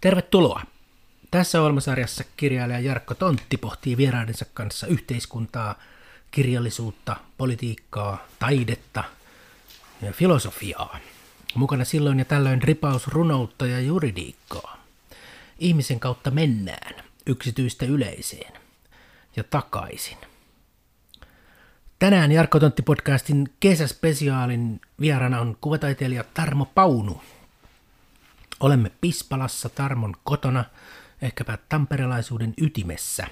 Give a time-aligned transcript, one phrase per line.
[0.00, 0.62] Tervetuloa!
[1.30, 5.74] Tässä ohjelmasarjassa kirjailija Jarkko Tontti pohtii vieraidensa kanssa yhteiskuntaa,
[6.30, 9.04] kirjallisuutta, politiikkaa, taidetta
[10.02, 10.98] ja filosofiaa.
[11.54, 14.84] Mukana silloin ja tällöin ripaus runoutta ja juridiikkaa.
[15.58, 16.94] Ihmisen kautta mennään
[17.26, 18.52] yksityistä yleiseen
[19.36, 20.18] ja takaisin.
[21.98, 27.22] Tänään Jarkko Tontti-podcastin kesäspesiaalin vieraana on kuvataiteilija Tarmo Paunu.
[28.60, 30.64] Olemme Pispalassa Tarmon kotona,
[31.22, 33.26] ehkäpä tamperelaisuuden ytimessä.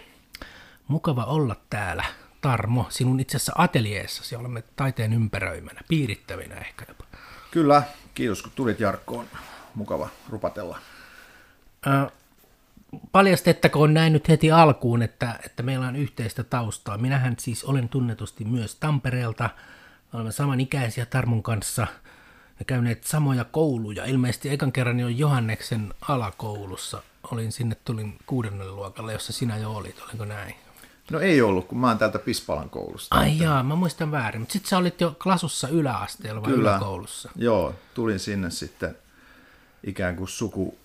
[0.89, 2.05] Mukava olla täällä,
[2.41, 4.37] Tarmo, sinun itse asiassa ateljeessasi.
[4.37, 7.05] Olemme taiteen ympäröimänä, piirittävinä ehkä jopa.
[7.51, 7.83] Kyllä,
[8.15, 9.27] kiitos kun tulit Jarkkoon.
[9.75, 10.79] Mukava rupatella.
[11.87, 12.13] Äh,
[13.13, 16.99] paljastettakoon näin nyt heti alkuun, että, että meillä on yhteistä taustaa.
[16.99, 19.51] Minähän siis olen tunnetusti myös Tampereelta.
[20.13, 21.87] Olemme samanikäisiä Tarmon kanssa
[22.59, 24.05] ja käyneet samoja kouluja.
[24.05, 27.03] Ilmeisesti ekan kerran jo Johanneksen alakoulussa.
[27.31, 30.03] Olin sinne, tulin kuudennelle luokalle, jossa sinä jo olit.
[30.09, 30.55] Oliko näin?
[31.11, 33.17] No ei ollut, kun mä oon täältä Pispalan koulusta.
[33.17, 34.41] Ai jaa, mä muistan väärin.
[34.41, 36.71] Mutta sitten sä olit jo klasussa yläasteella vai Kyllä.
[36.71, 37.31] yläkoulussa?
[37.37, 38.97] Joo, tulin sinne sitten
[39.85, 40.79] ikään kuin suku,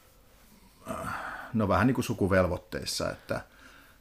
[0.92, 0.98] äh,
[1.54, 3.42] no vähän niin kuin sukuvelvoitteissa, että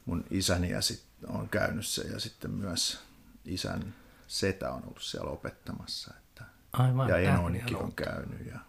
[0.05, 2.99] mun isäni ja sit on käynyt se ja sitten myös
[3.45, 3.93] isän
[4.27, 6.13] setä on ollut siellä opettamassa.
[6.73, 8.45] Aivan, ja enonikin on käynyt.
[8.45, 8.59] Ja,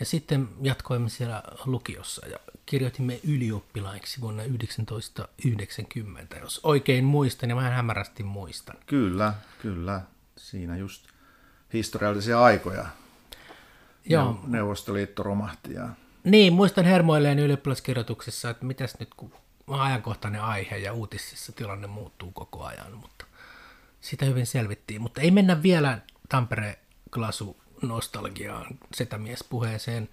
[0.00, 7.72] Ja sitten jatkoimme siellä lukiossa ja kirjoitimme ylioppilaiksi vuonna 1990, jos oikein muistan ja vähän
[7.72, 8.76] hämärästi muistan.
[8.86, 10.00] kyllä, kyllä,
[10.36, 11.06] siinä just
[11.72, 12.86] historiallisia aikoja.
[14.04, 15.88] Joo, Neuvostoliitto romahti ja
[16.26, 19.32] niin muistan hermoilleen ylioppilaskirjoituksessa, että mitäs nyt kun
[19.66, 23.24] ajankohtainen aihe ja uutisissa tilanne muuttuu koko ajan, mutta
[24.00, 25.02] sitä hyvin selvittiin.
[25.02, 26.78] Mutta ei mennä vielä Tampere
[27.10, 30.08] Glasu nostalgiaan, setämiespuheeseen,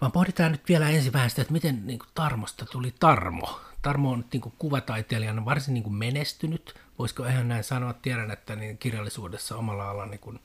[0.00, 3.60] vaan pohditaan nyt vielä ensin vähän sitä, että miten niin kuin Tarmosta tuli Tarmo.
[3.82, 8.30] Tarmo on nyt niin kuin kuvataiteilijana varsin niin kuin menestynyt, voisiko ihan näin sanoa, tiedän,
[8.30, 10.40] että niin kirjallisuudessa omalla alalla niin kuin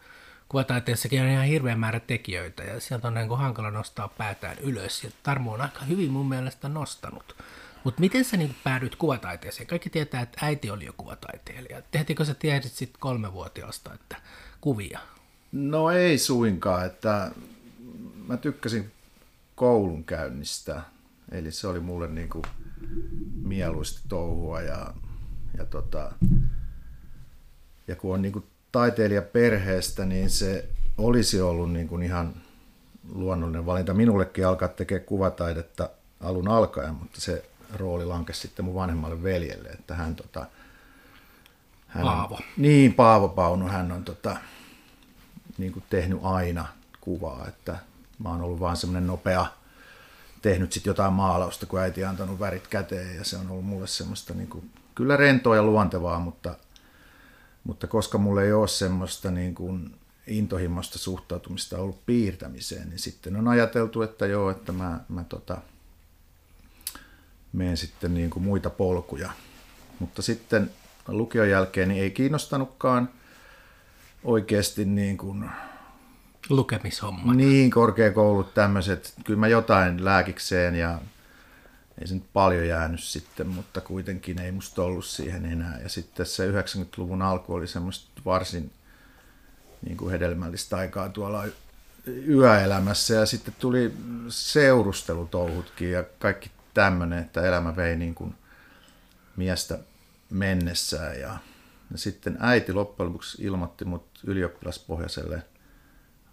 [0.50, 5.03] kuvataiteessakin on ihan hirveä määrä tekijöitä ja sieltä on niin kuin hankala nostaa päätään ylös
[5.03, 7.35] ja Tarmo on aika hyvin mun mielestä nostanut.
[7.84, 9.68] Mutta miten sä niin päädyit kuvataiteeseen?
[9.68, 11.81] Kaikki tietää, että äiti oli jo kuvataiteilija.
[11.91, 14.16] Tehtiinkö sä tiesit sitten kolmevuotiaasta, että
[14.62, 15.00] kuvia?
[15.52, 17.31] No ei suinkaan, että
[18.28, 18.92] mä tykkäsin
[19.56, 20.81] koulun käynnistä,
[21.31, 22.44] eli se oli mulle niin kuin
[23.44, 24.94] mieluista touhua ja,
[25.58, 26.12] ja, tota,
[27.88, 32.34] ja kun on niin kuin taiteilija perheestä, niin se olisi ollut niin kuin ihan
[33.09, 35.90] luonnollinen valinta minullekin alkaa tekemään kuvataidetta
[36.20, 37.46] alun alkaen, mutta se
[37.76, 40.46] rooli lankesi sitten mun vanhemmalle veljelle, että hän tota,
[41.89, 42.39] hän on- Paavo.
[42.57, 44.38] niin, Paavo Pauno, hän on tota,
[45.57, 46.66] niin kuin tehnyt aina
[47.01, 47.77] kuvaa, että
[48.19, 49.45] mä oon ollut vaan semmoinen nopea,
[50.41, 53.88] tehnyt sitten jotain maalausta, kun äiti on antanut värit käteen ja se on ollut mulle
[53.88, 56.55] semmoista niin kuin, kyllä rentoa ja luontevaa, mutta,
[57.63, 59.95] mutta koska mulla ei ole semmoista niin kuin
[60.28, 65.57] intohimoista suhtautumista ollut piirtämiseen, niin sitten on ajateltu, että joo, että mä, mä tota,
[67.53, 69.31] menen sitten niin kuin muita polkuja.
[69.99, 70.72] Mutta sitten
[71.18, 73.09] lukion jälkeen niin ei kiinnostanutkaan
[74.24, 75.50] oikeasti niin kuin
[76.50, 77.34] Lukemishomma.
[77.34, 81.00] niin korkeakoulut tämmöiset, kyllä mä jotain lääkikseen ja
[82.02, 85.80] ei se nyt paljon jäänyt sitten, mutta kuitenkin ei musta ollut siihen enää.
[85.84, 88.72] Ja sitten se 90-luvun alku oli semmoista varsin
[89.81, 91.44] niin kuin hedelmällistä aikaa tuolla
[92.28, 93.94] yöelämässä ja sitten tuli
[94.30, 98.36] seurustelutouhutkin ja kaikki tämmöinen, että elämä vei niin kuin
[99.36, 99.80] miestä
[100.29, 101.38] mennessään ja,
[101.91, 105.41] ja sitten äiti loppujen lopuksi ilmoitti mut ylioppilaspohjaiselle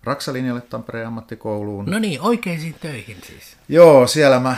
[0.05, 1.85] Raksalinjalle Tampereen ammattikouluun.
[1.87, 3.57] No niin, oikeisiin töihin siis.
[3.69, 4.57] Joo, siellä mä,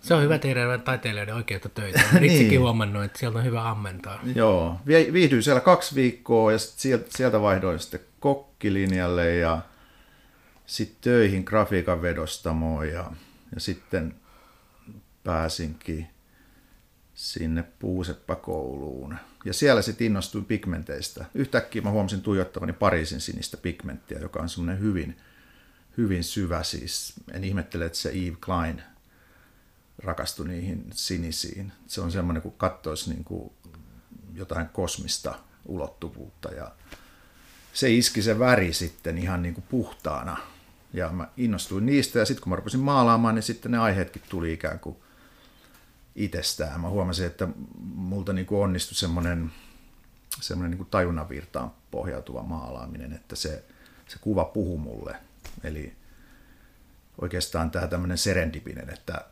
[0.00, 2.00] Se on hyvä tehdä taiteilijoiden oikeita töitä.
[2.12, 2.32] Olen Niin.
[2.32, 4.20] itsekin huomannut, että sieltä on hyvä ammentaa.
[4.34, 9.58] joo, vie- viihdyin siellä kaksi viikkoa ja sieltä, sieltä vaihdoin sitten kokkilinjalle ja
[10.66, 13.10] sitten töihin grafiikan vedostamoon ja,
[13.54, 14.14] ja sitten
[15.24, 16.06] pääsinkin
[17.14, 19.16] sinne Puuseppäkouluun.
[19.44, 21.24] Ja siellä sitten innostuin pigmenteistä.
[21.34, 25.16] Yhtäkkiä mä huomasin tuijottavani Pariisin sinistä pigmenttiä, joka on semmoinen hyvin,
[25.96, 27.14] hyvin syvä siis.
[27.32, 28.82] En ihmettele, että se Eve Klein
[29.98, 31.72] rakastui niihin sinisiin.
[31.86, 33.52] Se on semmoinen, kun katsoisi niin kuin
[34.34, 35.34] jotain kosmista
[35.66, 36.72] ulottuvuutta ja
[37.72, 40.36] se iski se väri sitten ihan niin kuin puhtaana.
[40.92, 44.52] Ja mä innostuin niistä ja sitten kun mä rupesin maalaamaan, niin sitten ne aiheetkin tuli
[44.52, 44.96] ikään kuin
[46.16, 46.80] itsestään.
[46.80, 47.48] Mä huomasin, että
[47.94, 49.52] multa niin kuin onnistui semmoinen,
[50.40, 53.64] semmoinen niin kuin tajunnanvirtaan pohjautuva maalaaminen, että se,
[54.08, 55.16] se kuva puhu mulle.
[55.64, 55.96] Eli
[57.20, 59.24] oikeastaan tämä tämmöinen serendipinen, että,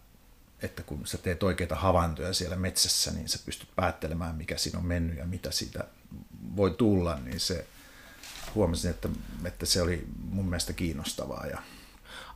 [0.62, 4.86] että kun sä teet oikeita havaintoja siellä metsässä, niin sä pystyt päättelemään, mikä siinä on
[4.86, 5.84] mennyt ja mitä siitä
[6.56, 7.66] voi tulla, niin se
[8.54, 9.08] huomasin, että,
[9.44, 11.46] että se oli mun mielestä kiinnostavaa.
[11.46, 11.62] Ja...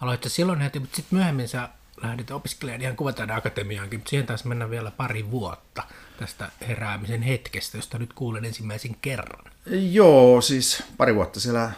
[0.00, 1.69] Aloitte silloin heti, mutta sitten myöhemmin sä
[2.02, 5.82] lähdit opiskelemaan ihan kuvataiden akatemiaankin, mutta siihen taisi mennä vielä pari vuotta
[6.19, 9.52] tästä heräämisen hetkestä, josta nyt kuulen ensimmäisen kerran.
[9.66, 11.70] Joo, siis pari vuotta siellä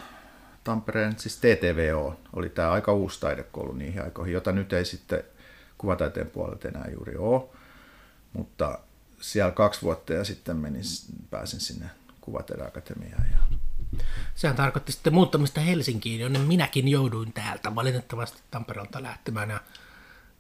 [0.65, 5.25] Tampereen, siis TTVO, oli tämä aika uusi taidekoulu niihin aikoihin, jota nyt ei sitten
[5.79, 7.43] kuvataiteen puolelta enää juuri ole,
[8.32, 8.79] mutta
[9.21, 10.82] siellä kaksi vuotta ja sitten menin,
[11.31, 11.87] pääsin sinne
[12.21, 13.26] kuvataideakatemiaan.
[13.32, 13.38] Ja...
[14.35, 19.50] Sehän tarkoitti sitten muuttamista Helsinkiin, jonne minäkin jouduin täältä valitettavasti Tampereelta lähtemään.
[19.50, 19.61] Ja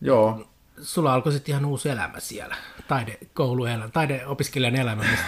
[0.00, 0.50] Joo.
[0.80, 2.56] Sulla alkoi sitten ihan uusi elämä siellä,
[2.88, 5.02] taidekouluelämä, taideopiskelijan elämä.
[5.02, 5.24] Mistä...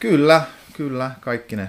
[0.00, 0.42] Kyllä,
[0.72, 1.68] kyllä, kaikki ne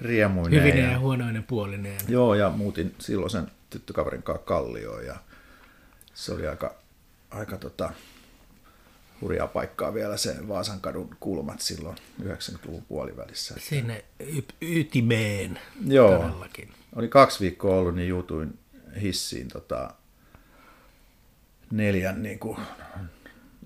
[0.00, 0.62] riemuineen.
[0.64, 2.00] Hyvinen ja, ja huonoinen puolineen.
[2.08, 5.16] Joo, ja muutin silloisen tyttökaverin kanssa Kallioon ja
[6.14, 6.74] se oli aika,
[7.30, 7.92] aika tota,
[9.20, 13.54] hurjaa paikkaa vielä se Vaasan kadun kulmat silloin 90-luvun puolivälissä.
[13.58, 14.42] Sinne y-
[14.78, 16.72] ytimeen Joo, todellakin.
[16.96, 18.58] oli kaksi viikkoa ollut, niin juutuin
[19.02, 19.94] hissiin tota,
[21.70, 22.58] neljän niin kuin,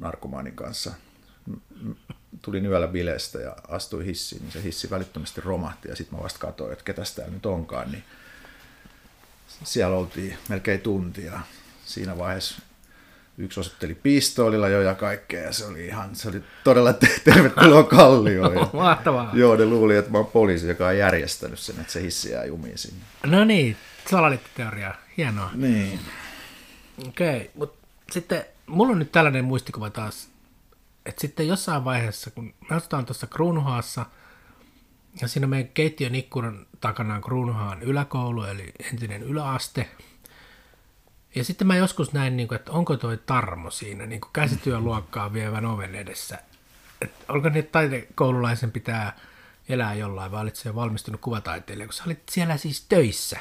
[0.00, 0.92] narkomaanin kanssa.
[2.42, 6.38] Tulin yöllä bileestä ja astuin hissiin, niin se hissi välittömästi romahti ja sitten mä vasta
[6.38, 8.04] katsoin, että ketä täällä nyt onkaan, niin
[9.64, 11.40] siellä oltiin melkein tuntia.
[11.84, 12.62] Siinä vaiheessa
[13.38, 16.92] yksi osoitteli pistoolilla jo ja kaikkea, ja se oli ihan, se oli todella
[17.24, 18.54] tervetuloa kallioon.
[18.54, 19.30] Ja, Mahtavaa.
[19.32, 22.44] Joo, ne luuli, että mä oon poliisi, joka on järjestänyt sen, että se hissi jää
[22.44, 23.00] jumiin sinne.
[23.26, 23.76] No niin,
[24.10, 25.50] salaliittoteoria, hienoa.
[25.54, 26.00] Niin.
[27.08, 27.79] Okei, okay, mutta
[28.10, 30.28] sitten mulla on nyt tällainen muistikuva taas,
[31.06, 34.06] että sitten jossain vaiheessa, kun me asutaan tuossa Kruunuhaassa,
[35.20, 39.88] ja siinä meidän keittiön ikkunan takana on Kruunuhaan yläkoulu, eli entinen yläaste,
[41.34, 45.32] ja sitten mä joskus näin, niin kuin, että onko toi Tarmo siinä niin kuin käsityöluokkaa
[45.32, 46.38] vievän oven edessä.
[47.00, 49.16] Että onko niin, että taidekoululaisen pitää
[49.68, 53.38] elää jollain, vai olit se valmistunut kuvataiteilija, kun sä olit siellä siis töissä?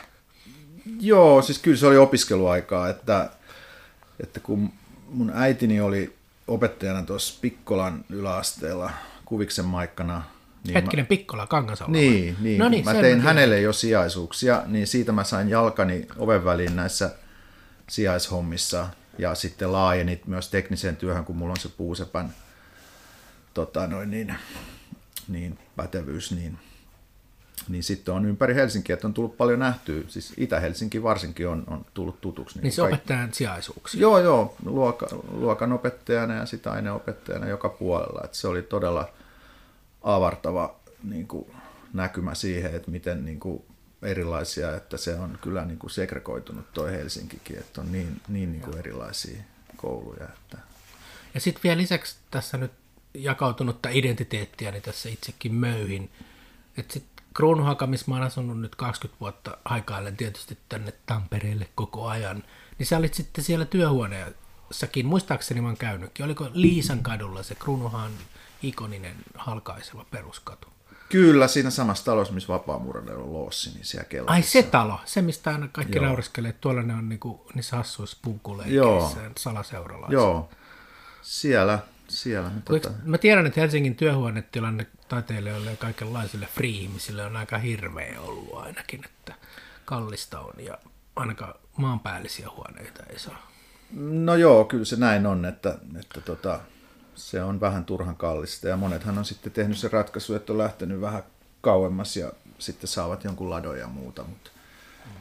[0.99, 3.29] Joo, siis kyllä se oli opiskeluaikaa, että,
[4.19, 4.73] että kun
[5.09, 6.15] mun äitini oli
[6.47, 8.91] opettajana tuossa Pikkolan yläasteella
[9.25, 10.23] Kuviksen maikkana.
[10.63, 11.07] Niin Hetkinen, mä...
[11.07, 11.91] Pikkola, Kangasalla.
[11.91, 12.59] Niin, niin.
[12.59, 17.15] No niin mä tein hänelle jo sijaisuuksia, niin siitä mä sain jalkani oven väliin näissä
[17.89, 22.33] sijaishommissa ja sitten laajenit myös tekniseen työhön, kun mulla on se puusepän
[23.53, 24.35] tota, noin niin,
[25.27, 26.57] niin, pätevyys, niin,
[27.67, 31.85] niin sitten on ympäri Helsinkiä, että on tullut paljon nähtyä, siis Itä-Helsinki varsinkin on, on
[31.93, 32.57] tullut tutuksi.
[32.57, 34.01] Niin, niin se opettajan sijaisuuksia.
[34.01, 39.09] Joo, joo, luoka, luokan opettajana ja sitä aineopettajana joka puolella, että se oli todella
[40.01, 41.51] avartava niin kuin,
[41.93, 43.63] näkymä siihen, että miten niin kuin,
[44.01, 48.61] erilaisia, että se on kyllä niin kuin segregoitunut tuo Helsinkikin, että on niin, niin, niin
[48.61, 49.41] kuin erilaisia
[49.77, 50.23] kouluja.
[50.23, 50.57] Että...
[51.33, 52.71] Ja sitten vielä lisäksi tässä nyt
[53.13, 56.09] jakautunutta identiteettiä, niin tässä itsekin möyhin.
[56.77, 62.07] Että sitten Kruunuhaka, missä mä oon asunut nyt 20 vuotta aikaillen tietysti tänne Tampereelle koko
[62.07, 62.43] ajan,
[62.77, 68.11] niin sä olit sitten siellä työhuoneessakin, muistaakseni mä oon käynytkin, oliko Liisan kadulla se Kruunuhan
[68.61, 70.67] ikoninen halkaiseva peruskatu?
[71.09, 74.33] Kyllä, siinä samassa talossa, missä Vapaamuurainen on loossi, niin siellä kellarissa.
[74.33, 76.05] Ai se talo, se mistä aina kaikki Joo.
[76.05, 80.19] nauriskelee, että tuolla ne on niinku, niissä hassuissa puukuleikkeissä, salaseuralaisia.
[80.19, 80.49] Joo,
[81.21, 82.51] siellä, siellä.
[82.65, 82.91] Tota...
[83.03, 89.33] Mä tiedän, että Helsingin työhuonetilanne taiteilijoille ja kaikenlaisille free-ihmisille on aika hirveä ollut ainakin, että
[89.85, 90.77] kallista on ja
[91.15, 93.51] ainakaan maanpäällisiä huoneita ei saa.
[94.01, 96.59] No joo, kyllä se näin on, että, että tota,
[97.15, 101.01] se on vähän turhan kallista ja monethan on sitten tehnyt se ratkaisu, että on lähtenyt
[101.01, 101.23] vähän
[101.61, 104.51] kauemmas ja sitten saavat jonkun ladon ja muuta, mutta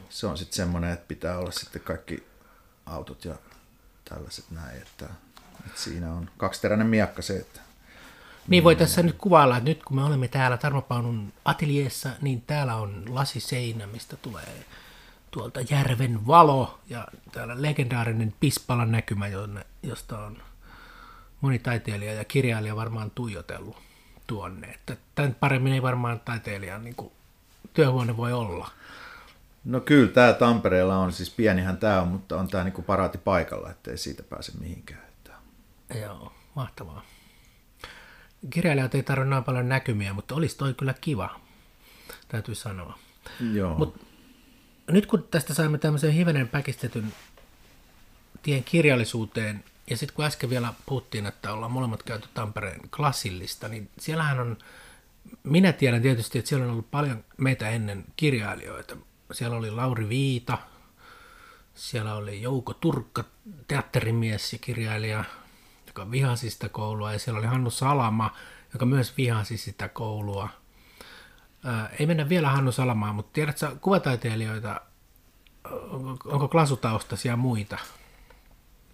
[0.09, 2.23] se on sitten semmoinen, että pitää olla sitten kaikki
[2.85, 3.35] autot ja
[4.09, 5.09] tällaiset näin, että,
[5.65, 7.61] että siinä on kaksiteräinen miakka se, että
[8.47, 12.41] niin voi tässä nyt kuvailla, että nyt kun me olemme täällä Tarmo Paunun ateljeessa, niin
[12.41, 14.65] täällä on lasiseinä, mistä tulee
[15.31, 19.25] tuolta järven valo ja täällä legendaarinen Pispalan näkymä,
[19.83, 20.37] josta on
[21.41, 23.77] moni taiteilija ja kirjailija varmaan tuijotellut
[24.27, 24.67] tuonne.
[24.67, 27.11] Että tämän paremmin ei varmaan taiteilijan niin kuin,
[27.73, 28.71] työhuone voi olla.
[29.65, 33.71] No kyllä tämä Tampereella on, siis pienihän tämä on, mutta on tämä niin paraati paikalla,
[33.71, 35.08] ettei siitä pääse mihinkään.
[35.95, 37.05] Joo, mahtavaa.
[38.49, 41.39] Kirjailijat ei tarvitse näin paljon näkymiä, mutta olisi toi kyllä kiva,
[42.27, 42.99] täytyy sanoa.
[43.53, 43.77] Joo.
[43.77, 44.05] Mut
[44.87, 47.13] nyt kun tästä saimme tämmöisen hivenen päkistetyn
[48.43, 53.89] tien kirjallisuuteen, ja sitten kun äsken vielä puhuttiin, että ollaan molemmat käyty Tampereen klassillista, niin
[53.99, 54.57] siellähän on,
[55.43, 58.97] minä tiedän tietysti, että siellä on ollut paljon meitä ennen kirjailijoita.
[59.31, 60.57] Siellä oli Lauri Viita,
[61.79, 63.23] Siellä oli Jouko Turkka,
[63.67, 65.23] teatterimies ja kirjailija,
[65.99, 67.13] joka vihasi sitä koulua.
[67.13, 68.35] Ja siellä oli Hannu Salama,
[68.73, 70.49] joka myös vihasi sitä koulua.
[71.65, 74.81] Ää, ei mennä vielä Hannu Salamaan, mutta tiedätkö kuvataiteilijoita,
[76.25, 77.77] onko, klasutaustaisia muita?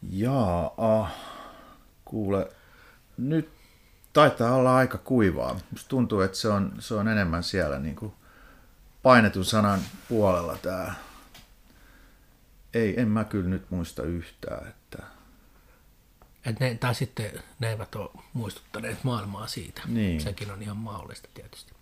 [0.10, 1.12] Jaa, ah,
[2.06, 2.52] kuule,
[3.18, 3.50] nyt
[4.14, 5.60] taitaa olla aika kuivaa.
[5.72, 8.14] Musta tuntuu, että se on, se on enemmän siellä niin kuin
[9.04, 10.94] painetun sanan puolella tämä.
[12.74, 14.74] Ei, en mä kyllä nyt muista yhtään.
[16.46, 19.82] Et ne, tai sitten ne eivät ole muistuttaneet maailmaa siitä.
[19.88, 20.22] Niin.
[20.22, 21.74] Sekin on ihan mahdollista tietysti.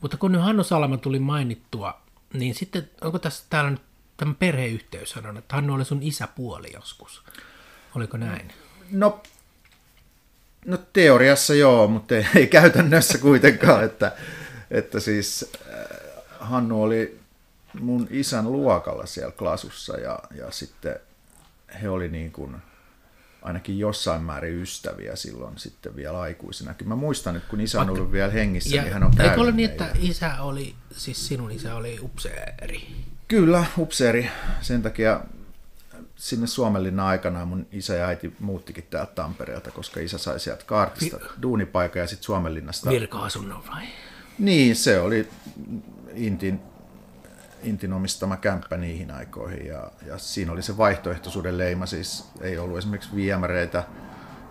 [0.00, 2.00] Mutta kun nyt Hannu Salama tuli mainittua,
[2.32, 3.82] niin sitten onko tässä täällä nyt
[4.16, 7.22] tämä perheyhteys sanon, että Hannu oli sun isäpuoli joskus.
[7.94, 8.52] Oliko näin?
[8.90, 9.22] No,
[10.64, 14.12] no teoriassa joo, mutta ei, ei käytännössä kuitenkaan, että,
[14.70, 15.86] että siis äh,
[16.40, 17.20] Hannu oli
[17.80, 20.96] mun isän luokalla siellä klasussa ja, ja sitten
[21.82, 22.56] he oli niin kuin
[23.46, 26.74] ainakin jossain määrin ystäviä silloin sitten vielä aikuisena.
[26.74, 29.40] Kyllä mä muistan, että kun isä on ollut vielä hengissä, Ja niin hän on eikö
[29.40, 32.86] ole niin, että isä oli, siis sinun isä oli upseeri?
[33.28, 34.30] Kyllä, upseeri.
[34.60, 35.20] Sen takia
[36.16, 41.20] sinne Suomenlinnan aikana mun isä ja äiti muuttikin täältä Tampereelta, koska isä sai sieltä kaartista
[41.42, 42.90] duunipaikan ja sitten Suomenlinnasta.
[42.90, 43.82] Virka-asunnon vai?
[44.38, 45.28] Niin, se oli
[46.14, 46.60] Intin,
[47.62, 52.78] Intin omistama kämppä niihin aikoihin ja, ja siinä oli se vaihtoehtoisuuden leima, siis ei ollut
[52.78, 53.84] esimerkiksi viemäreitä,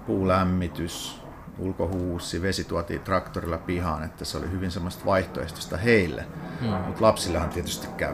[0.07, 1.21] puulämmitys,
[1.59, 6.25] ulkohuussi, vesi tuotiin traktorilla pihaan, että se oli hyvin semmoista vaihtoehtoista heille.
[6.61, 6.67] Mm.
[6.67, 8.13] Mutta lapsillahan tietysti käy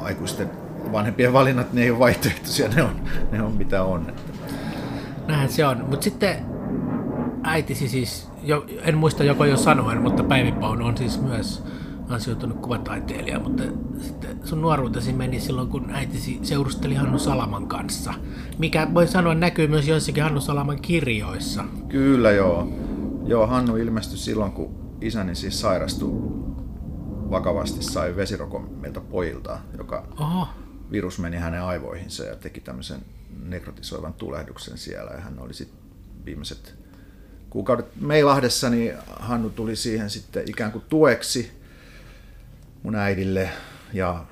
[0.00, 0.50] aikuisten
[0.92, 4.08] vanhempien valinnat, ne ei ole vaihtoehtoisia, ne on, ne on mitä on.
[4.08, 4.22] Että.
[5.26, 5.84] Näin se on.
[5.88, 6.46] Mutta sitten
[7.42, 11.62] äitisi siis, jo, en muista joko jo sanoen, mutta Päivi Paun on siis myös
[12.08, 13.62] ansioitunut kuvataiteilija, mutta
[14.00, 18.14] sitten sun nuoruutesi meni silloin, kun äitisi seurusteli Hannu Salaman kanssa,
[18.58, 21.64] mikä voi sanoa näkyy myös joissakin Hannu Salaman kirjoissa.
[21.88, 22.68] Kyllä joo.
[23.26, 26.38] Joo, Hannu ilmestyi silloin, kun isäni siis sairastui
[27.30, 30.48] vakavasti, sai vesirokon meiltä pojilta, joka Oho,
[30.90, 33.00] virus meni hänen aivoihinsa ja teki tämmöisen
[33.44, 35.10] nekrotisoivan tulehduksen siellä.
[35.10, 35.78] Ja hän oli sitten
[36.24, 36.74] viimeiset
[37.50, 41.57] kuukaudet Meilahdessa, niin Hannu tuli siihen sitten ikään kuin tueksi
[42.82, 43.50] mun äidille
[43.92, 44.24] ja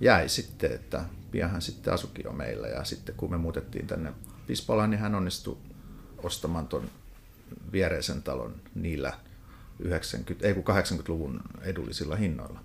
[0.00, 2.68] jäi sitten, että pian hän sitten asukin jo meillä.
[2.68, 4.12] Ja sitten kun me muutettiin tänne
[4.46, 5.58] Pispalaan, niin hän onnistui
[6.22, 6.90] ostamaan ton
[7.72, 9.12] viereisen talon niillä
[9.78, 12.60] 90, ei kun 80-luvun edullisilla hinnoilla.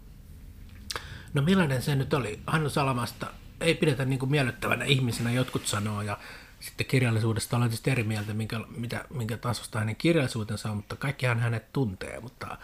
[1.33, 2.39] no millainen se nyt oli?
[2.47, 3.27] Hannu Salamasta
[3.61, 6.17] ei pidetä niin kuin miellyttävänä ihmisenä, jotkut sanoo, ja
[6.59, 11.39] sitten kirjallisuudesta olen tietysti eri mieltä, minkä, mitä, minkä tasosta hänen kirjallisuutensa on, mutta kaikkihan
[11.39, 12.57] hänet tuntee, mutta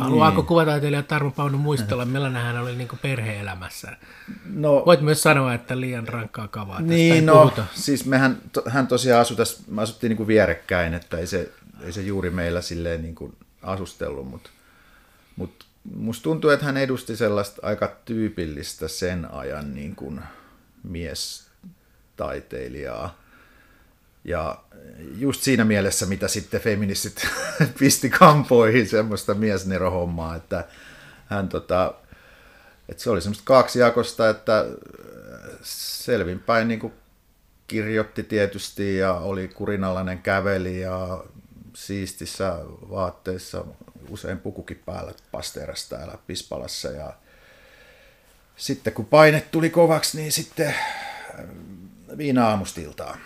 [0.00, 3.96] haluaako kuvataiteilija Tarmo Pauno muistella, millainen hän oli niin perhe-elämässä?
[4.44, 7.64] No, Voit myös sanoa, että liian rankkaa kavaa tästä Niin, no, puhuta.
[7.74, 11.52] siis mehän, to, hän tosiaan asui tässä, me asuttiin niin kuin vierekkäin, että ei se,
[11.82, 14.50] ei se juuri meillä silleen niin kuin asustellut, mutta
[15.36, 20.20] mut musta tuntuu, että hän edusti sellaista aika tyypillistä sen ajan niin kuin
[20.82, 23.18] miestaiteilijaa.
[24.24, 24.58] Ja
[25.18, 27.28] just siinä mielessä, mitä sitten feministit
[27.78, 30.64] pisti kampoihin, semmoista miesnerohommaa, että
[31.26, 31.94] hän tota,
[32.88, 34.66] että se oli semmoista kaksijakosta, että
[35.62, 36.92] selvinpäin niin
[37.66, 41.24] kirjoitti tietysti ja oli kurinalainen käveli ja
[41.74, 42.58] siistissä
[42.90, 43.64] vaatteissa,
[44.08, 47.12] usein pukukin päällä pasteerassa täällä Pispalassa ja
[48.56, 50.74] sitten kun paine tuli kovaksi, niin sitten
[52.18, 53.18] viina aamustiltaan.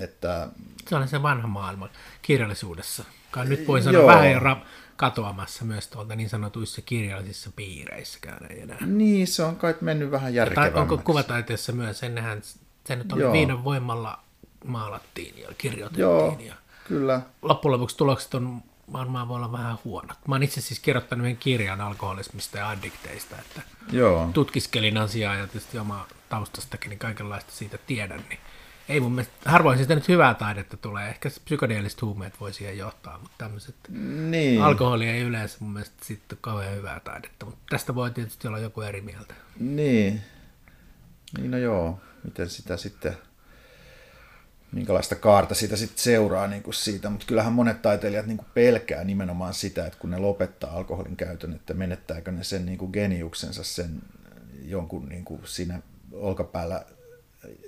[0.00, 0.48] Että
[0.88, 1.88] Se oli se vanha maailma
[2.22, 3.04] kirjallisuudessa.
[3.30, 4.06] Kai nyt voi sanoa Joo.
[4.06, 8.78] vähän jo ra- katoamassa myös tuolta niin sanotuissa kirjallisissa piireissäkään ei enää.
[8.86, 10.78] niin, se on kai mennyt vähän järkevämmäksi.
[10.80, 12.42] onko kuvataiteessa myös, ennenhän
[12.84, 14.18] se nyt oli viinan voimalla
[14.64, 16.00] maalattiin ja kirjoitettiin.
[16.02, 17.20] Joo, Ja kyllä.
[17.42, 18.62] loppujen lopuksi tulokset on
[18.92, 20.16] varmaan voi olla vähän huonot.
[20.28, 23.62] Mä oon itse siis kirjoittanut yhden kirjan alkoholismista ja addikteista, että
[23.92, 24.30] Joo.
[24.34, 28.38] tutkiskelin asiaa ja tietysti oma taustastakin, niin kaikenlaista siitä tiedän, niin
[28.88, 32.78] ei mun mielestä, harvoin siitä nyt hyvää taidetta tulee, ehkä se psykodeelliset huumeet voi siihen
[32.78, 33.74] johtaa, mutta tämmöiset
[34.30, 34.62] Niin.
[34.62, 38.58] alkoholi ei yleensä mun mielestä sitten ole kauhean hyvää taidetta, mutta tästä voi tietysti olla
[38.58, 39.34] joku eri mieltä.
[39.60, 40.20] Niin.
[41.38, 43.16] Niin no joo, miten sitä sitten,
[44.72, 49.04] minkälaista kaarta sitä sitten seuraa niin kuin siitä, mutta kyllähän monet taiteilijat niin kuin pelkää
[49.04, 53.64] nimenomaan sitä, että kun ne lopettaa alkoholin käytön, että menettääkö ne sen niin kuin geniuksensa,
[53.64, 54.02] sen
[54.64, 56.84] jonkun niin kuin siinä olkapäällä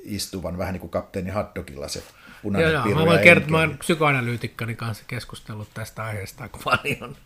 [0.04, 3.74] istuvan, vähän niin kuin kapteeni Haddogilla se Joo, punainen joo, piru mä voin kertoa, mä
[3.78, 7.16] psykoanalyytikkani kanssa keskustellut tästä aiheesta aika paljon.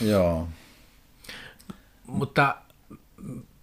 [0.00, 0.48] Joo.
[2.06, 2.56] Mutta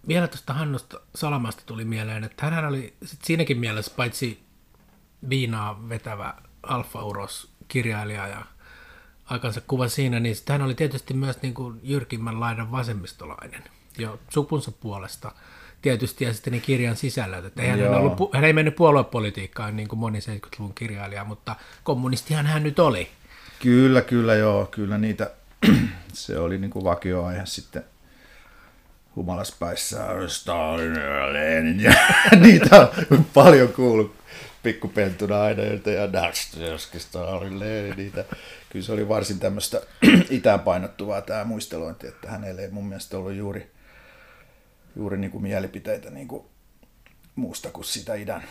[0.08, 4.44] vielä tuosta Hannusta Salamasta tuli mieleen, että hän oli sit siinäkin mielessä paitsi
[5.28, 8.44] viinaa vetävä Alfa Uros kirjailija ja
[9.24, 13.62] aikansa kuva siinä, niin hän oli tietysti myös niin kuin jyrkimmän laidan vasemmistolainen
[13.98, 15.32] jo supunsa puolesta
[15.84, 17.44] tietysti ja sitten ne kirjan sisällöt.
[17.44, 22.46] Että hän, hän, ollut, hän ei mennyt puoluepolitiikkaan niin kuin moni 70-luvun kirjailija, mutta kommunistihan
[22.46, 23.08] hän nyt oli.
[23.62, 25.30] Kyllä, kyllä joo, kyllä niitä,
[26.12, 27.84] se oli niin kuin vakioaihe sitten
[29.16, 31.92] humalaspäissä Stalin ja Lenin ja
[32.44, 34.14] niitä on paljon kuullut
[34.62, 36.32] pikkupentuna aina ja
[36.98, 38.24] Stalin, Lenin, niitä.
[38.70, 39.80] Kyllä se oli varsin tämmöistä
[40.30, 43.73] itään painottuvaa tämä muistelointi, että hänelle ei mun mielestä ollut juuri,
[44.96, 46.44] juuri niin kuin mielipiteitä niin kuin
[47.36, 48.42] muusta kuin sitä idän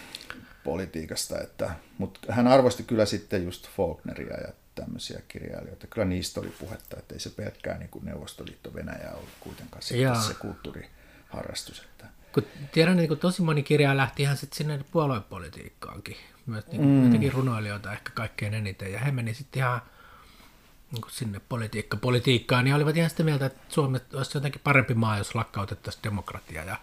[0.64, 1.42] politiikasta.
[1.42, 5.88] Että, mutta hän arvosti kyllä sitten just Faulkneria ja tämmöisiä kirjailijoita.
[5.88, 10.22] Kyllä niistä oli puhetta, että ei se pelkkää niin kuin Neuvostoliitto Venäjä ollut kuitenkaan sitten
[10.22, 11.80] se kulttuuriharrastus.
[11.80, 12.06] Että.
[12.34, 16.16] Kun tiedän, niin kun tosi moni kirja lähti ihan sitten sinne puoluepolitiikkaankin.
[16.46, 17.06] Myös niin mm.
[17.06, 18.92] jotenkin runoilijoita ehkä kaikkein eniten.
[18.92, 19.82] Ja he meni sitten ihan
[20.94, 25.18] niin sinne politiikka, politiikkaan, niin olivat ihan sitä mieltä, että Suomi olisi jotenkin parempi maa,
[25.18, 26.76] jos lakkautettaisiin demokratia ja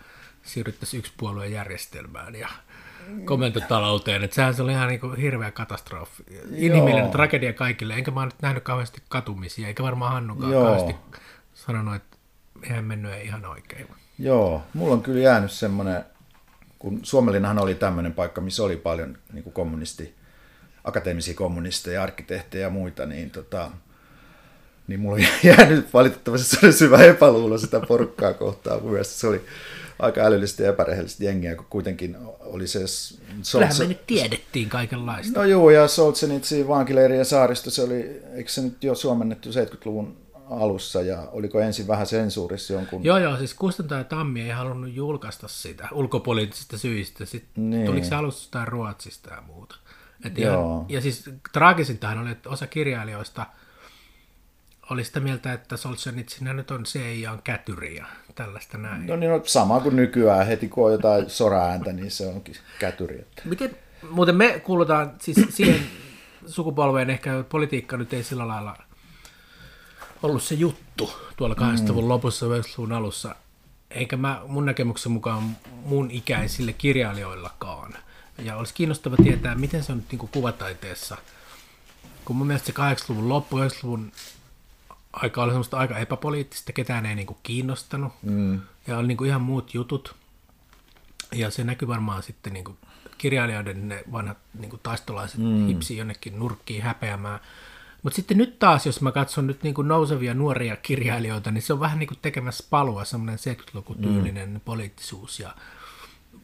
[0.43, 2.49] siirryttäisiin yksipuolueen järjestelmään ja
[3.25, 4.25] komentotalouteen.
[4.25, 6.23] Että sehän se oli ihan niin kuin hirveä katastrofi.
[6.51, 7.13] Inhimillinen Joo.
[7.13, 7.95] tragedia kaikille.
[7.95, 10.65] Enkä mä nyt nähnyt kauheasti katumisia, eikä varmaan Hannukaan Joo.
[10.65, 10.97] kauheasti
[11.55, 12.17] sanonut, että
[12.63, 13.87] eihän mennyt ei ihan oikein.
[14.19, 16.05] Joo, mulla on kyllä jäänyt semmoinen,
[16.79, 20.15] kun Suomellinahan oli tämmöinen paikka, missä oli paljon niin kuin kommunisti,
[20.85, 23.71] akateemisia kommunisteja, arkkitehtejä ja muita, niin tota,
[24.91, 25.23] niin mulla on
[25.57, 28.83] jäänyt valitettavasti syvä epäluulo sitä porukkaa kohtaan.
[28.83, 29.45] Mun mielestä se oli
[29.99, 32.79] aika älyllistä ja epärehellistä jengiä, kun kuitenkin oli se...
[33.53, 35.39] Kyllähän me nyt tiedettiin kaikenlaista.
[35.39, 40.17] No joo, ja Solzhenitsin vankileiri ja saaristo, se oli, eikö se nyt jo suomennettu 70-luvun
[40.51, 43.05] alussa, ja oliko ensin vähän sensuurissa jonkun...
[43.05, 47.25] Joo, joo, siis Kustantaja Tammi ei halunnut julkaista sitä ulkopoliittisista syistä.
[47.25, 47.87] Sitten niin.
[47.87, 49.77] tuliko se alussa Ruotsista ja muuta.
[50.25, 53.47] Et ihan, ja siis traagisintahan oli, että osa kirjailijoista–
[54.91, 59.07] oli sitä mieltä, että Solzhenitsyn nyt on CIAn kätyri ja tällaista näin.
[59.07, 60.47] No niin, no, sama kuin nykyään.
[60.47, 63.19] Heti kun on jotain soraääntä, niin se onkin kätyri.
[63.19, 63.43] Että.
[63.45, 63.77] Miten,
[64.11, 65.81] muuten me kuulutaan siis siihen
[66.47, 68.77] sukupolveen, ehkä politiikka nyt ei sillä lailla
[70.23, 72.09] ollut se juttu tuolla 80-luvun mm.
[72.09, 73.35] lopussa 90-luvun alussa.
[73.91, 77.95] Eikä mä mun näkemyksen mukaan mun ikäisille kirjailijoillakaan.
[78.39, 81.17] Ja olisi kiinnostava tietää, miten se on nyt niin kuvataiteessa.
[82.25, 84.13] Kun mun mielestä se 80-luvun loppu, 90-luvun
[85.13, 88.13] aika oli semmoista aika epäpoliittista, ketään ei niinku kiinnostanut.
[88.23, 88.61] Mm.
[88.87, 90.17] Ja oli niinku ihan muut jutut.
[91.33, 92.77] Ja se näkyy varmaan sitten niinku
[93.19, 95.67] kirjailijoiden ne vanhat niinku taistolaiset mm.
[95.67, 97.41] hipsi jonnekin nurkkiin häpeämään.
[98.03, 101.81] Mutta sitten nyt taas, jos mä katson nyt niinku nousevia nuoria kirjailijoita, niin se on
[101.81, 104.61] vähän niinku tekemässä palua semmoinen 70-lukutyylinen mm.
[104.61, 105.55] poliittisuus ja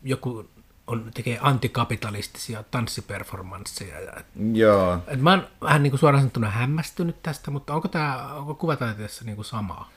[0.03, 0.51] joku
[0.87, 4.01] on, tekee antikapitalistisia tanssiperformansseja.
[4.01, 4.13] Ja,
[4.53, 4.99] Joo.
[5.07, 9.25] Et mä oon vähän niin kuin suoraan sanottuna hämmästynyt tästä, mutta onko tämä onko kuvataiteessa
[9.25, 9.91] niin kuin samaa?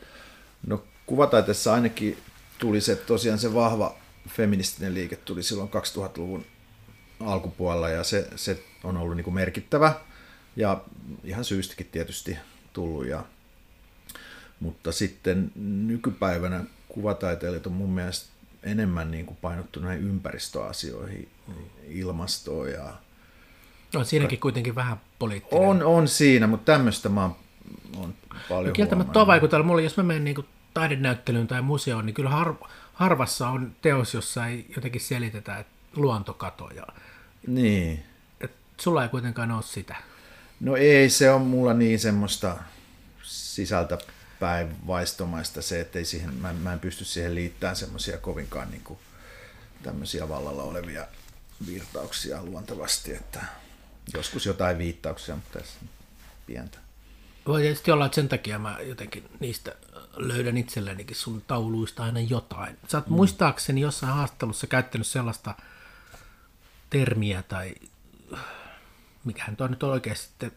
[0.68, 2.18] No kuvataiteessa ainakin
[2.60, 3.96] tuli se tosiaan se vahva
[4.30, 6.46] feministinen liike tuli silloin 2000-luvun
[7.20, 9.94] alkupuolella ja se, se on ollut niin kuin merkittävä
[10.56, 10.82] ja
[11.24, 12.38] ihan syystäkin tietysti
[12.74, 13.08] tullut.
[13.08, 13.24] Ja,
[14.60, 21.30] mutta sitten nykypäivänä kuvataiteilijat on mun mielestä enemmän niin kuin painottu näihin ympäristöasioihin,
[21.88, 22.94] ilmastoon ja...
[23.96, 25.68] On siinäkin kuitenkin vähän poliittinen.
[25.68, 27.30] On, on siinä, mutta tämmöistä mä
[27.98, 28.14] oon
[28.50, 32.30] paljon no, Kieltämättä tuo vaikuttaa mulle, jos mä menen niin taidenäyttelyyn tai museoon, niin kyllä
[32.30, 32.56] har,
[32.94, 36.88] harvassa on teos, jossa ei jotenkin selitetä että luontokatoja.
[37.48, 38.04] Niin.
[38.42, 39.96] Et sulla ei kuitenkaan ole sitä.
[40.60, 42.58] No ei, se on mulla niin semmoista
[43.24, 43.98] sisältä
[44.40, 49.00] päinvaistomaista se, että ei siihen, mä, mä en pysty siihen liittämään semmoisia kovinkaan niin kuin,
[49.84, 51.08] tämmöisiä vallalla olevia
[51.66, 53.46] virtauksia luontevasti, että
[54.14, 55.80] joskus jotain viittauksia, mutta tässä
[56.46, 56.78] pientä.
[57.48, 59.76] Voi tietysti olla, että sen takia mä jotenkin niistä
[60.16, 62.78] löydän itsellenikin sun tauluista aina jotain.
[62.88, 63.14] Sä oot mm.
[63.14, 65.56] muistaakseni jossain haastattelussa käyttänyt sellaista
[66.90, 67.76] termiä tai
[69.24, 70.54] mikähän tuo nyt oikeasti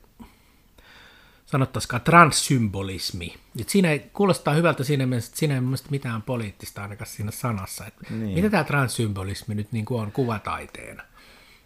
[1.52, 3.34] sanottaisikaan transsymbolismi.
[3.60, 7.30] Et siinä ei, kuulostaa hyvältä siinä mielessä, että siinä ei mielestäni mitään poliittista ainakaan siinä
[7.30, 7.86] sanassa.
[7.86, 8.34] Et niin.
[8.34, 11.02] Mitä tämä transsymbolismi nyt niin on kuvataiteena?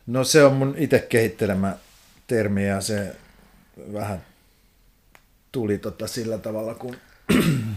[0.06, 1.76] No se on mun itse kehittelemä
[2.26, 3.16] termi ja se
[3.92, 4.24] vähän
[5.52, 6.96] tuli tota sillä tavalla, kun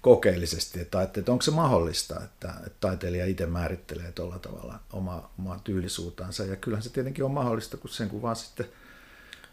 [0.00, 5.60] kokeellisesti, että, että onko se mahdollista, että, että taiteilija itse määrittelee tuolla tavalla oma, omaa
[5.64, 6.44] tyylisuutansa.
[6.44, 8.66] Ja kyllähän se tietenkin on mahdollista, kun sen kun vaan sitten–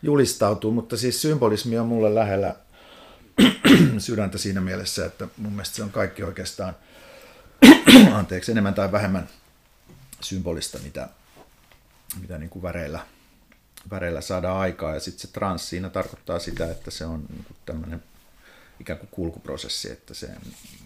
[0.04, 2.56] julistautuu, mutta siis symbolismi on mulle lähellä
[3.98, 6.76] sydäntä siinä mielessä, että mun mielestä se on kaikki oikeastaan,
[8.14, 9.30] anteeksi, enemmän tai vähemmän
[10.22, 11.10] symbolista, mitä,
[12.22, 13.06] mitä niin kuin väreillä,
[13.92, 14.94] väreillä saadaan aikaa.
[14.94, 18.04] Ja sitten se trans siinä tarkoittaa sitä, että se on niin kuin tämmöinen
[18.80, 20.30] ikään kuin kulkuprosessi, että se,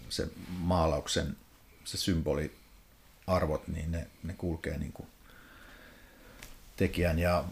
[0.10, 1.38] se maalauksen,
[1.84, 5.08] se symboliarvot, niin ne, ne kulkee niin kuin
[6.76, 7.44] tekijän ja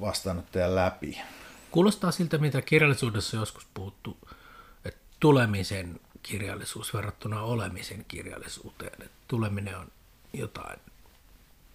[0.00, 1.20] vastaanottajan läpi.
[1.70, 4.16] Kuulostaa siltä, mitä kirjallisuudessa on joskus puhuttu,
[4.84, 9.02] että tulemisen kirjallisuus verrattuna olemisen kirjallisuuteen.
[9.02, 9.88] Että tuleminen on
[10.32, 10.80] jotain,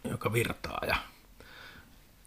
[0.04, 0.96] joka virtaa ja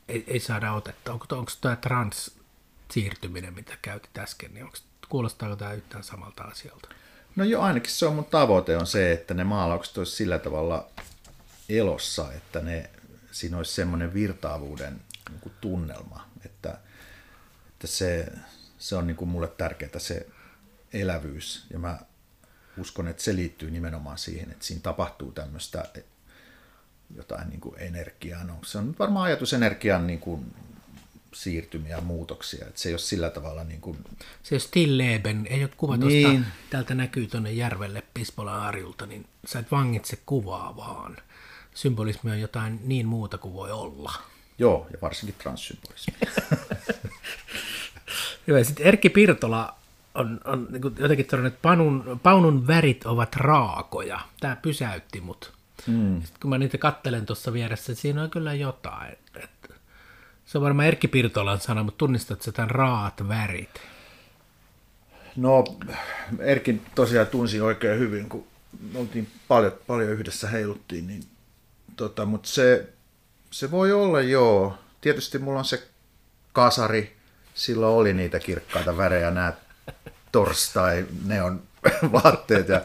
[0.09, 1.13] ei, ei saada otetta.
[1.13, 4.77] Onko, onko tämä trans-siirtyminen, mitä käytit äsken, niin onko,
[5.09, 6.89] kuulostaako tämä yhtään samalta asialta?
[7.37, 10.87] No joo, ainakin se on mun tavoite on se, että ne maalaukset olisi sillä tavalla
[11.69, 12.91] elossa, että ne,
[13.39, 16.79] siinä olisi semmoinen virtaavuuden niin kuin tunnelma, että,
[17.69, 18.33] että se,
[18.79, 20.27] se on niin kuin mulle tärkeää se
[20.93, 21.99] elävyys ja mä
[22.79, 25.85] uskon, että se liittyy nimenomaan siihen, että siinä tapahtuu tämmöistä
[27.17, 28.45] jotain niin kuin energiaa.
[28.45, 30.55] No, se on varmaan ajatus energian niin kuin
[31.35, 32.67] siirtymiä ja muutoksia.
[32.67, 33.99] Että se ei ole sillä tavalla niin kuin...
[34.43, 36.31] Se ei ole stilleben, ei ole kuva niin.
[36.31, 41.17] tuosta, täältä näkyy tuonne järvelle Pispolan arjulta, niin sä et vangitse kuvaa vaan.
[41.77, 44.13] Symbolismi on jotain niin muuta kuin voi olla.
[44.59, 46.15] Joo, ja varsinkin transsymbolismi.
[48.47, 49.75] Hyvä, sitten Erkki Pirtola
[50.15, 54.21] on, on niin jotenkin todennut, että Paunun, Paunun värit ovat raakoja.
[54.41, 55.53] Tämä pysäytti mut.
[55.87, 56.23] Mm.
[56.23, 59.17] Sitten kun mä niitä kattelen tuossa vieressä, että siinä on kyllä jotain.
[59.35, 59.75] Että
[60.47, 63.81] se on varmaan Erkki Pirtolan sana, mutta tunnistat sä tämän raat värit?
[65.37, 65.65] No,
[66.39, 68.47] Erkin tosiaan tunsin oikein hyvin, kun
[68.95, 71.23] oltiin paljon, paljon yhdessä heiluttiin, niin
[71.97, 72.89] tota, mutta se,
[73.51, 74.79] se voi olla joo.
[75.01, 75.89] Tietysti mulla on se
[76.53, 77.17] kasari,
[77.55, 79.53] silloin oli niitä kirkkaita värejä, nämä
[80.33, 81.63] torstai, ne on
[82.13, 82.85] vaatteet ja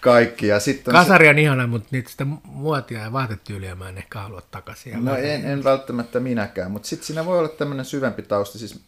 [0.00, 0.46] kaikki.
[0.46, 1.40] Ja sitten Kasari on se...
[1.40, 5.04] ihana, mutta niitä sitä muotia ja vaatetyyliä mä en ehkä halua takaisin.
[5.04, 8.58] No en, en välttämättä minäkään, mutta sitten siinä voi olla tämmöinen syvempi tausta.
[8.58, 8.80] Siis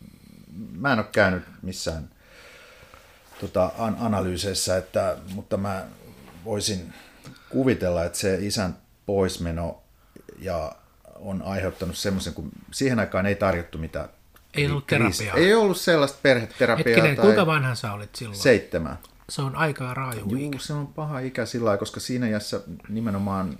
[0.77, 2.11] mä en ole käynyt missään
[3.41, 5.85] tota, an- analyyseissä, että, mutta mä
[6.45, 6.93] voisin
[7.49, 8.77] kuvitella, että se isän
[9.11, 9.83] poismeno
[10.39, 10.73] ja
[11.15, 14.09] on aiheuttanut semmoisen, kun siihen aikaan ei tarjottu mitään
[14.55, 15.37] ei ollut terapiaa.
[15.37, 16.87] Ei ollut sellaista perheterapiaa.
[16.87, 17.25] Hetkinen, tai...
[17.25, 18.39] kuinka vanha sä olit silloin?
[18.39, 18.99] Seitsemän.
[19.29, 20.59] Se on aika raaju Juu, ikä.
[20.59, 23.59] se on paha ikä sillä lailla, koska siinä iässä nimenomaan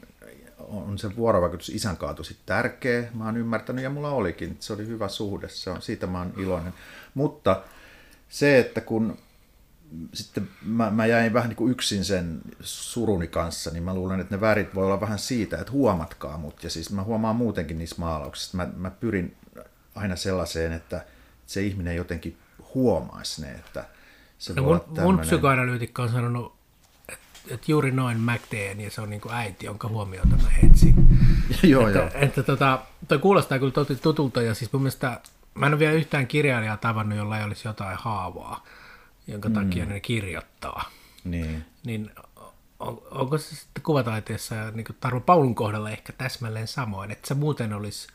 [0.59, 3.09] on se vuorovaikutus isän kanssa tosi tärkeä.
[3.15, 4.57] Mä oon ymmärtänyt ja mulla olikin.
[4.61, 6.75] Se oli hyvä suhde, se on, siitä mä oon iloinen.
[7.15, 7.63] Mutta
[8.29, 9.19] se, että kun
[10.15, 14.37] sitten mä, mä jäin vähän niin kuin yksin sen suruni kanssa, niin mä luulen, että
[14.37, 16.65] ne värit voi olla vähän siitä, että huomatkaa mut.
[16.65, 18.57] Ja siis mä huomaan muutenkin niissä maalauksissa.
[18.57, 19.37] Mä, mä pyrin
[19.95, 21.05] aina sellaiseen, että
[21.47, 22.37] se ihminen jotenkin
[22.75, 23.85] huomaisi ne, että
[24.39, 25.05] se no mun, tämmönen...
[25.05, 26.55] mun psykoanalyytikko on sanonut,
[27.09, 30.95] että, että juuri noin McDan, ja se on niin kuin äiti, jonka huomiota mä etsin.
[31.63, 32.11] joo, että, joo.
[32.15, 33.73] Että, tota, toi kuulostaa kyllä
[34.03, 35.21] tutulta, ja siis mun mielestä
[35.55, 38.65] mä en ole vielä yhtään kirjailijaa tavannut, jolla ei olisi jotain haavaa,
[39.27, 39.55] jonka mm.
[39.55, 40.91] takia ne kirjoittaa.
[41.25, 41.65] Niin.
[41.85, 42.11] Niin
[42.79, 47.73] on, onko se sitten kuvataiteessa niin Tarvo Paulun kohdalla ehkä täsmälleen samoin, että se muuten
[47.73, 48.09] olisi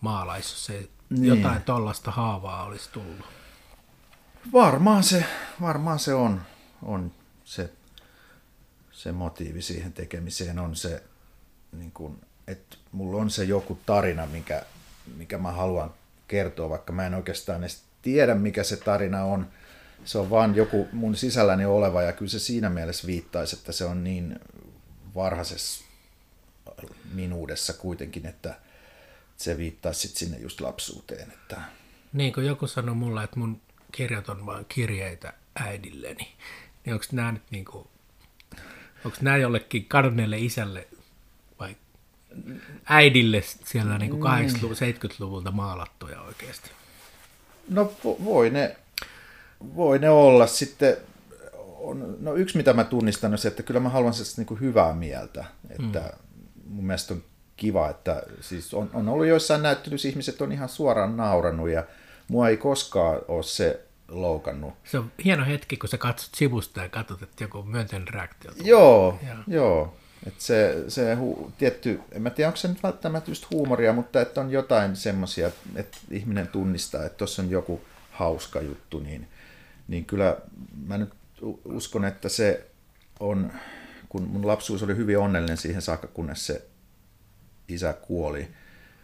[0.00, 1.24] maalais, jos se niin.
[1.24, 3.26] jotain tollasta haavaa olisi tullut?
[4.52, 5.24] Varmaan se,
[5.60, 6.42] varmaan se on,
[6.82, 7.12] on
[7.44, 7.70] se,
[8.92, 11.02] se motiivi siihen tekemiseen on se,
[11.72, 14.62] niin kuin, että mulla on se joku tarina, mikä,
[15.16, 15.94] mikä mä haluan
[16.28, 19.46] kertoa, vaikka mä en oikeastaan edes tiedä, mikä se tarina on.
[20.08, 23.84] Se on vaan joku mun sisälläni oleva ja kyllä se siinä mielessä viittaisi, että se
[23.84, 24.40] on niin
[25.14, 25.84] varhaisessa
[27.12, 28.58] minuudessa kuitenkin, että
[29.36, 31.30] se viittaisi sitten sinne just lapsuuteen.
[31.30, 31.60] Että...
[32.12, 33.60] Niin kuin joku sanoi mulle, että mun
[33.92, 36.36] kirjat on vain kirjeitä äidilleni,
[36.84, 37.88] niin onko nämä nyt niin kuin,
[39.04, 40.88] onko nämä jollekin kadonneelle isälle
[41.60, 41.76] vai
[42.84, 46.70] äidille siellä niin kuin 80-70-luvulta maalattuja oikeasti?
[47.68, 48.76] No voi ne,
[49.76, 50.96] voi ne olla sitten,
[51.78, 54.60] on, no yksi mitä mä tunnistan on se, että kyllä mä haluan se niin kuin
[54.60, 56.74] hyvää mieltä, että mm.
[56.74, 57.22] mun mielestä on
[57.56, 61.84] kiva, että siis on, on ollut joissain näyttelyissä ihmiset on ihan suoraan naurannut ja
[62.28, 64.74] mua ei koskaan ole se loukannut.
[64.84, 68.68] Se on hieno hetki, kun sä katsot sivusta ja katsot, että joku myönteinen reaktio tulee.
[68.68, 69.36] Joo, ja.
[69.46, 69.94] joo.
[70.26, 74.20] Että se, se hu, tietty, en mä tiedä, onko se nyt välttämättä just huumoria, mutta
[74.20, 79.28] että on jotain semmoisia, että ihminen tunnistaa, että tuossa on joku hauska juttu, niin,
[79.88, 80.36] niin kyllä
[80.86, 81.12] mä nyt
[81.64, 82.70] uskon, että se
[83.20, 83.52] on,
[84.08, 86.68] kun mun lapsuus oli hyvin onnellinen siihen saakka, kunnes se
[87.68, 88.48] isä kuoli,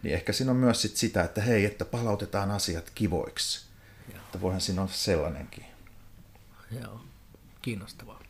[0.03, 3.65] niin ehkä siinä on myös sit sitä, että hei, että palautetaan asiat kivoiksi.
[4.09, 5.65] Että voihan siinä olla sellainenkin.
[6.81, 7.01] Joo,
[7.61, 8.23] kiinnostavaa.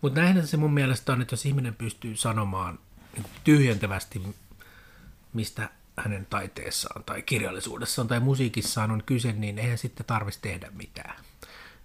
[0.00, 2.78] Mutta näinhän se mun mielestä on, että jos ihminen pystyy sanomaan
[3.16, 4.36] niin tyhjentävästi,
[5.32, 5.68] mistä
[6.02, 11.16] hänen taiteessaan tai kirjallisuudessaan tai musiikissaan on kyse, niin eihän sitten tarvitsisi tehdä mitään.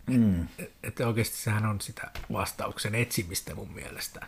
[0.08, 0.48] Mm.
[0.84, 4.28] Että oikeasti sehän on sitä vastauksen etsimistä mun mielestä.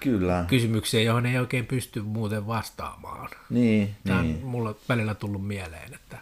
[0.00, 0.44] Kyllä.
[0.48, 3.30] Kysymyksiä, johon ei oikein pysty muuten vastaamaan.
[3.50, 4.36] Niin, Tämä niin.
[4.36, 6.18] on mulla välillä tullut mieleen, että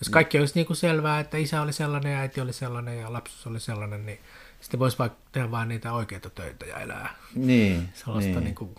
[0.00, 3.12] jos kaikki olisi niin kuin selvää, että isä oli sellainen ja äiti oli sellainen ja
[3.12, 4.18] lapsus oli sellainen, niin
[4.60, 8.44] sitten voisi vaikka tehdä vain niitä oikeita töitä ja elää Niin, sellaista niin.
[8.44, 8.74] niin kuin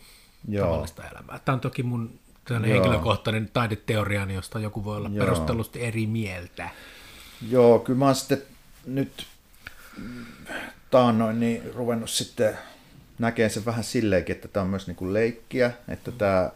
[0.47, 0.65] Joo.
[0.67, 1.39] tavallista elämää.
[1.39, 2.83] Tämä on toki mun tällainen Joo.
[2.83, 5.25] henkilökohtainen taideteoriani, josta joku voi olla Joo.
[5.25, 6.69] perustellusti eri mieltä.
[7.49, 8.41] Joo, kyllä mä oon sitten
[8.85, 9.25] nyt
[10.91, 12.57] taannoin niin ruvennut sitten
[13.19, 16.51] näkemään sen vähän silleenkin, että tämä on myös niin kuin leikkiä, että tämä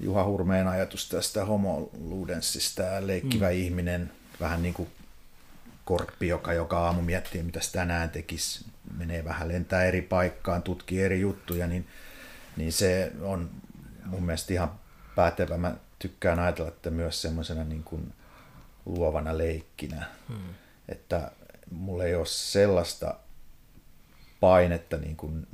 [0.00, 3.56] Juha Hurmeen ajatus tästä homo ludenssista, tämä leikkivä mm.
[3.56, 4.88] ihminen, vähän niin kuin
[5.84, 8.64] korppi, joka joka aamu miettii, mitä se tänään tekisi,
[8.98, 11.86] menee vähän lentää eri paikkaan, tutkii eri juttuja, niin,
[12.56, 13.50] niin se on
[14.08, 14.70] mun mielestä ihan
[15.14, 15.56] päätevä.
[15.56, 18.12] Mä tykkään ajatella, että myös semmoisena niin kuin
[18.86, 20.54] luovana leikkinä, hmm.
[20.88, 21.30] että
[21.70, 23.14] mulla ei ole sellaista
[24.40, 25.46] painetta niin kuin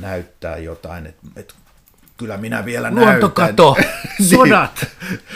[0.00, 1.54] näyttää jotain, että, että
[2.16, 4.26] kyllä minä vielä Luontokato, näytän.
[4.26, 4.86] sodat,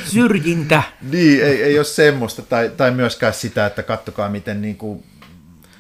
[0.05, 0.83] syrjintä.
[1.03, 5.05] Niin, ei, ei ole semmoista, tai, tai myöskään sitä, että kattokaa miten niin kuin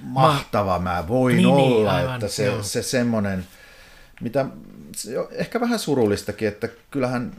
[0.00, 2.62] mahtava mä voin Niin, niin, olla, aivan, että se, joo.
[2.62, 3.46] se semmoinen,
[4.20, 4.46] mitä
[5.30, 7.36] ehkä vähän surullistakin, että kyllähän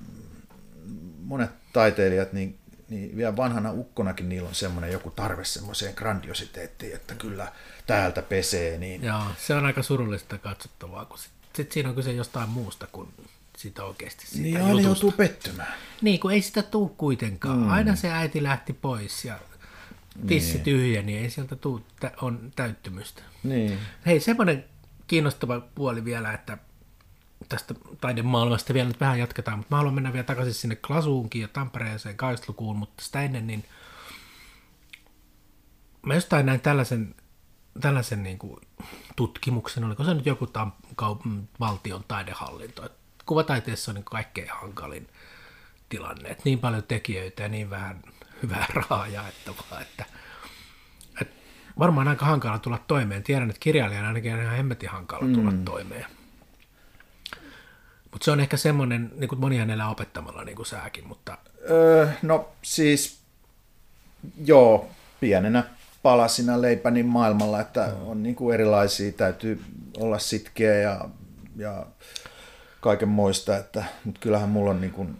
[1.23, 2.57] monet taiteilijat, niin,
[2.89, 7.51] niin vielä vanhana ukkonakin niillä on semmoinen joku tarve semmoiseen grandiositeettiin, että kyllä
[7.85, 12.11] täältä pesee, niin Joo, se on aika surullista katsottavaa, kun sitten sit siinä on kyse
[12.11, 13.09] jostain muusta kuin
[13.57, 15.73] siitä oikeasti siitä niin aina joutuu pettymään.
[16.01, 17.57] Niin, kun ei sitä tuu kuitenkaan.
[17.57, 17.69] Mm.
[17.69, 19.39] Aina se äiti lähti pois ja
[20.27, 20.63] tissi niin.
[20.63, 21.85] tyhjä, niin ei sieltä tuu
[22.21, 23.21] on täyttymystä.
[23.43, 23.77] Niin.
[24.05, 24.65] Hei, semmoinen
[25.07, 26.57] kiinnostava puoli vielä, että
[27.49, 31.47] tästä taidemaailmasta vielä nyt vähän jatketaan, mutta mä haluan mennä vielä takaisin sinne Klasuunkin ja
[31.47, 33.65] Tampereeseen 80-lukuun, mutta sitä ennen niin
[36.05, 37.15] mä jostain näin tällaisen,
[37.81, 38.61] tällaisen niin kuin
[39.15, 40.71] tutkimuksen, oliko se nyt joku tam,
[41.01, 45.07] kaup- valtion taidehallinto, että kuvataiteessa on niin kaikkein hankalin
[45.89, 48.01] tilanne, että niin paljon tekijöitä ja niin vähän
[48.43, 50.05] hyvää rahaa jaettavaa, että,
[51.21, 51.35] että
[51.79, 53.23] varmaan aika hankala tulla toimeen.
[53.23, 55.65] Tiedän, että kirjailijana ainakin on ihan hemmetin hankala tulla mm.
[55.65, 56.05] toimeen.
[58.15, 61.37] Mutta se on ehkä semmoinen, niin kuin moni hänellä opettamalla, niin kuin säkin, mutta
[61.69, 63.19] Öö, no siis,
[64.45, 65.63] joo, pienenä
[66.03, 69.63] palasina leipänin maailmalla, että on niin kuin erilaisia, täytyy
[69.97, 71.09] olla sitkeä ja,
[71.55, 71.85] ja
[72.81, 75.17] kaiken muista, että, mutta kyllähän mulla on niin kuin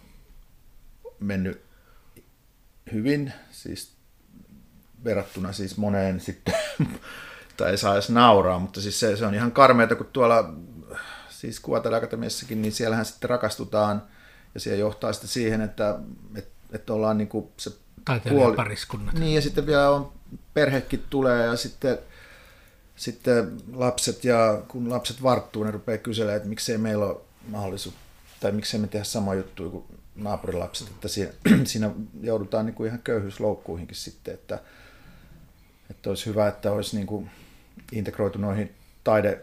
[1.20, 1.62] mennyt
[2.94, 3.94] hyvin, siis
[5.04, 6.56] verrattuna siis moneen sitten,
[7.58, 10.54] tai ei saa edes nauraa, mutta siis se, se on ihan karmeita, kun tuolla
[11.52, 14.04] siis kuvataideakatemiassakin, niin siellähän sitten rakastutaan,
[14.54, 16.00] ja se johtaa sitten siihen, että,
[16.36, 17.72] että, että ollaan niin kuin se
[18.06, 19.16] taiteilijapariskunnat.
[19.16, 20.12] Niin, ja sitten vielä on,
[20.54, 21.98] perhekin tulee, ja sitten,
[22.96, 27.96] sitten lapset, ja kun lapset varttuu, ne rupeaa kyselemään, että miksei meillä ole mahdollisuus,
[28.40, 31.32] tai miksei me tehdä sama juttu kuin naapurilapset, että siinä,
[31.64, 34.60] siinä joudutaan niin kuin ihan köyhyysloukkuihinkin sitten, että,
[35.90, 37.30] että olisi hyvä, että olisi niin kuin
[37.92, 39.42] integroitu noihin taide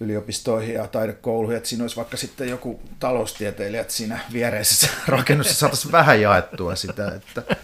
[0.00, 5.92] yliopistoihin ja taidekouluihin, että siinä olisi vaikka sitten joku taloustieteilijä, että siinä viereisessä rakennuksessa saataisiin
[5.92, 7.12] vähän jaettua sitä.
[7.14, 7.42] Että...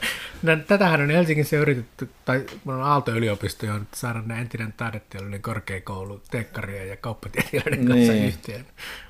[0.42, 6.88] No, tätähän on Helsingissä yritetty, tai on Aalto-yliopisto on saada ne entinen taidetieteellinen korkeakoulu tekkarien
[6.88, 8.25] ja kauppatieteilijöiden kanssa Niin.
[8.25, 8.66] yhteen.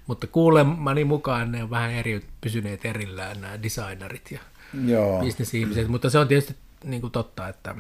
[0.07, 4.39] Mutta kuulemani mukaan ne on vähän eri, pysyneet erillään nämä designerit ja
[4.87, 5.21] Joo.
[5.21, 7.75] bisnesihmiset, mutta se on tietysti niin kuin totta, että,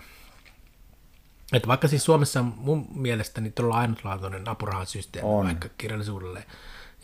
[1.52, 5.44] että vaikka siis Suomessa on mun mielestäni todella ainutlaatuinen apurahasysteemi On.
[5.46, 6.44] vaikka kirjallisuudelle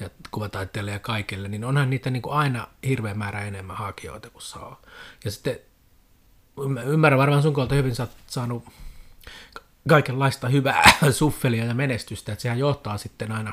[0.01, 4.43] ja kuvataiteelle ja kaikille, niin onhan niitä niin kuin aina hirveän määrä enemmän hakijoita kuin
[4.43, 4.83] saa.
[5.25, 5.59] Ja sitten
[6.61, 8.65] ymmär- ymmärrän varmaan sun kautta hyvin, sä oot saanut
[9.89, 13.53] kaikenlaista hyvää suffelia ja menestystä, että sehän johtaa sitten aina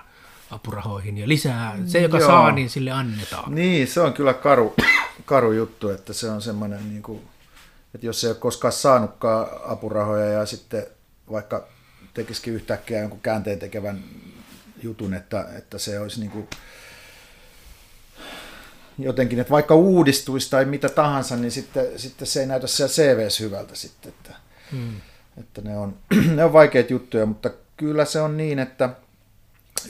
[0.51, 1.77] apurahoihin ja lisää.
[1.85, 2.27] Se, joka Joo.
[2.27, 3.55] saa, niin sille annetaan.
[3.55, 4.75] Niin, se on kyllä karu,
[5.25, 7.21] karu juttu, että se on semmoinen, niin kuin,
[7.95, 10.87] että jos ei ole koskaan saanutkaan apurahoja ja sitten
[11.31, 11.67] vaikka
[12.13, 14.03] tekisikin yhtäkkiä jonkun käänteen tekevän
[14.83, 16.47] jutun, että, että se olisi niin kuin
[18.99, 23.39] jotenkin, että vaikka uudistuisi tai mitä tahansa, niin sitten, sitten se ei näytä siellä CVs
[23.39, 24.35] hyvältä sitten, että,
[24.71, 25.01] Hmm.
[25.37, 25.97] että ne, on,
[26.35, 28.89] ne on vaikeita juttuja, mutta kyllä se on niin, että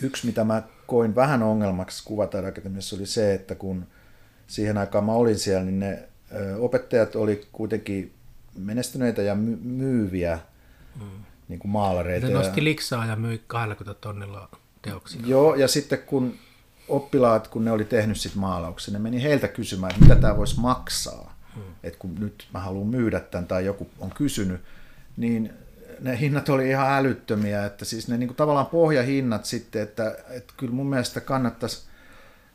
[0.02, 3.88] yksi mitä mä koin vähän ongelmaksi kuvataideakatemiassa oli se, että kun
[4.48, 6.09] siihen aikaan mä olin siellä, niin ne
[6.60, 8.14] opettajat oli kuitenkin
[8.58, 10.40] menestyneitä ja my- myyviä
[10.96, 11.24] mm.
[11.48, 12.28] niin kuin maalareita.
[12.28, 14.50] Se nosti liksaa ja myi 20 tonnilla
[14.82, 15.22] teoksia.
[15.26, 16.36] Joo, ja sitten kun
[16.88, 20.60] oppilaat, kun ne oli tehnyt sit maalauksen, ne meni heiltä kysymään, että mitä tämä voisi
[20.60, 21.36] maksaa.
[21.56, 21.64] Hmm.
[21.84, 24.62] Että kun nyt mä haluan myydä tämän tai joku on kysynyt,
[25.18, 25.54] niin
[26.00, 30.54] ne hinnat oli ihan älyttömiä, että siis ne niin kuin tavallaan pohjahinnat sitten, että, että
[30.58, 31.84] kyllä mun mielestä kannattaisi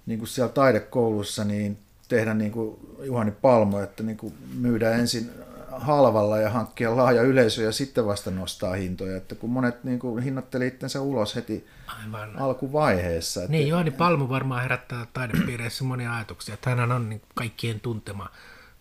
[0.06, 1.78] niin kuin siellä taidekoulussa niin
[2.08, 5.30] tehdä niin kuin Juhani Palmo, että niin kuin myydä ensin
[5.70, 10.22] halvalla ja hankkia laaja yleisö ja sitten vasta nostaa hintoja, että kun monet niin kuin,
[10.22, 12.38] hinnoitteli itsensä ulos heti Aivan.
[12.38, 13.40] alkuvaiheessa.
[13.40, 13.52] Että...
[13.52, 18.30] Niin, Joani Palmu varmaan herättää taidepiireissä monia ajatuksia, että hän on niin kaikkien tuntema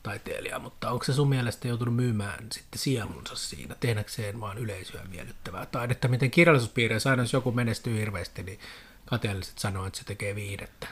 [0.04, 5.66] taiteilija, mutta onko se sun mielestä joutunut myymään sitten sielunsa siinä, tehdäkseen vaan yleisöä miellyttävää
[5.66, 6.08] taidetta?
[6.08, 8.60] Miten kirjallisuuspiireissä aina jos joku menestyy hirveästi, niin
[9.06, 10.88] kateelliset sanoo, että se tekee viidettä.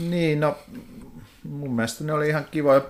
[0.00, 0.58] Niin, no
[1.42, 2.82] mun mielestä ne oli ihan kivoja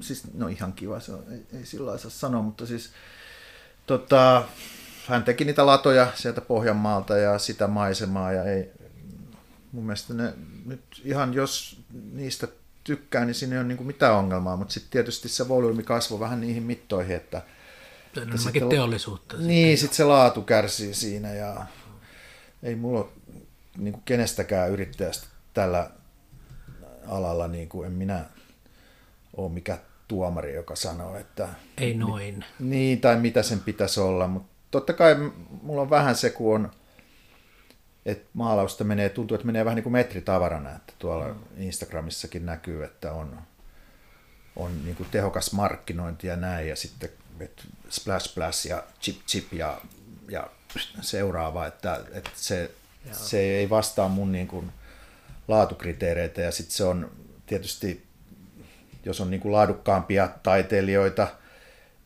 [0.00, 2.90] siis no ihan kiva, se on, ei, ei sillä saa sanoa, mutta siis
[3.86, 4.44] tota,
[5.06, 8.70] hän teki niitä latoja sieltä Pohjanmaalta ja sitä maisemaa ja ei,
[9.72, 10.32] mun mielestä ne
[10.66, 11.80] nyt ihan jos
[12.12, 12.48] niistä
[12.84, 16.40] tykkää, niin siinä ei ole niin mitään ongelmaa, mutta sitten tietysti se volyymi kasvoi vähän
[16.40, 17.42] niihin mittoihin, että
[18.32, 19.36] on sitten, teollisuutta.
[19.36, 21.66] Niin, sitten se laatu kärsii siinä ja
[22.62, 23.08] ei mulla ole
[23.76, 25.90] niin kenestäkään yrittäjästä tällä
[27.10, 28.24] alalla, niin kuin en minä
[29.36, 31.48] ole mikä tuomari, joka sanoo, että...
[31.78, 32.44] Ei noin.
[32.58, 35.16] Niin, tai mitä sen pitäisi olla, mutta totta kai
[35.62, 36.70] mulla on vähän se, kun on,
[38.06, 41.34] että maalausta menee, tuntuu, että menee vähän niin kuin metritavarana, että tuolla mm.
[41.56, 43.38] Instagramissakin näkyy, että on,
[44.56, 47.10] on niin kuin tehokas markkinointi ja näin, ja sitten
[47.88, 49.80] splash splash ja chip chip ja,
[50.28, 50.46] ja
[51.00, 52.70] seuraava, että, että se,
[53.12, 54.72] se ei vastaa mun niin kuin
[55.48, 57.10] laatukriteereitä, ja sitten se on
[57.46, 58.10] tietysti
[59.04, 61.28] jos on niin kuin laadukkaampia taiteilijoita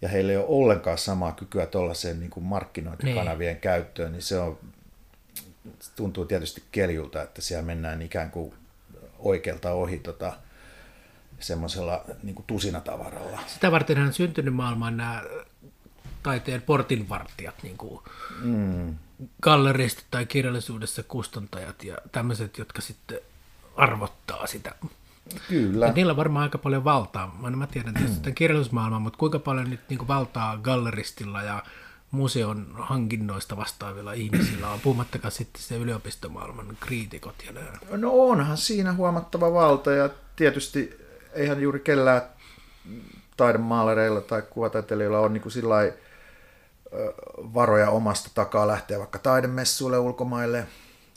[0.02, 3.60] ja heillä ei ole ollenkaan samaa kykyä tuollaiseen niin kuin markkinointikanavien niin.
[3.60, 4.58] käyttöön, niin se on,
[5.96, 8.54] tuntuu tietysti keljulta, että siellä mennään ikään kuin
[9.18, 10.32] oikealta ohi tota,
[11.40, 13.40] semmoisella niin kuin tusinatavaralla.
[13.46, 15.22] Sitä varten on syntynyt maailmaan nämä
[16.22, 18.00] taiteen portinvartijat, niin kuin
[18.42, 18.94] mm.
[19.42, 23.20] Galleristit tai kirjallisuudessa kustantajat ja tämmöiset, jotka sitten
[23.76, 24.74] arvottaa sitä
[25.48, 25.86] Kyllä.
[25.86, 27.36] Ja niillä on varmaan aika paljon valtaa.
[27.40, 31.62] Mä, mä tiedän tietysti tämän kirjallisuusmaailman, mutta kuinka paljon nyt niin valtaa galleristilla ja
[32.10, 37.72] museon hankinnoista vastaavilla ihmisillä on, puhumattakaan sitten se yliopistomaailman kriitikot ja nämä.
[37.90, 41.00] No onhan siinä huomattava valta ja tietysti
[41.32, 42.22] eihän juuri kellään
[43.36, 45.52] taidemaalereilla tai kuvataiteilijoilla ole niin kuin
[47.36, 50.66] varoja omasta takaa lähteä vaikka taidemessuille ulkomaille–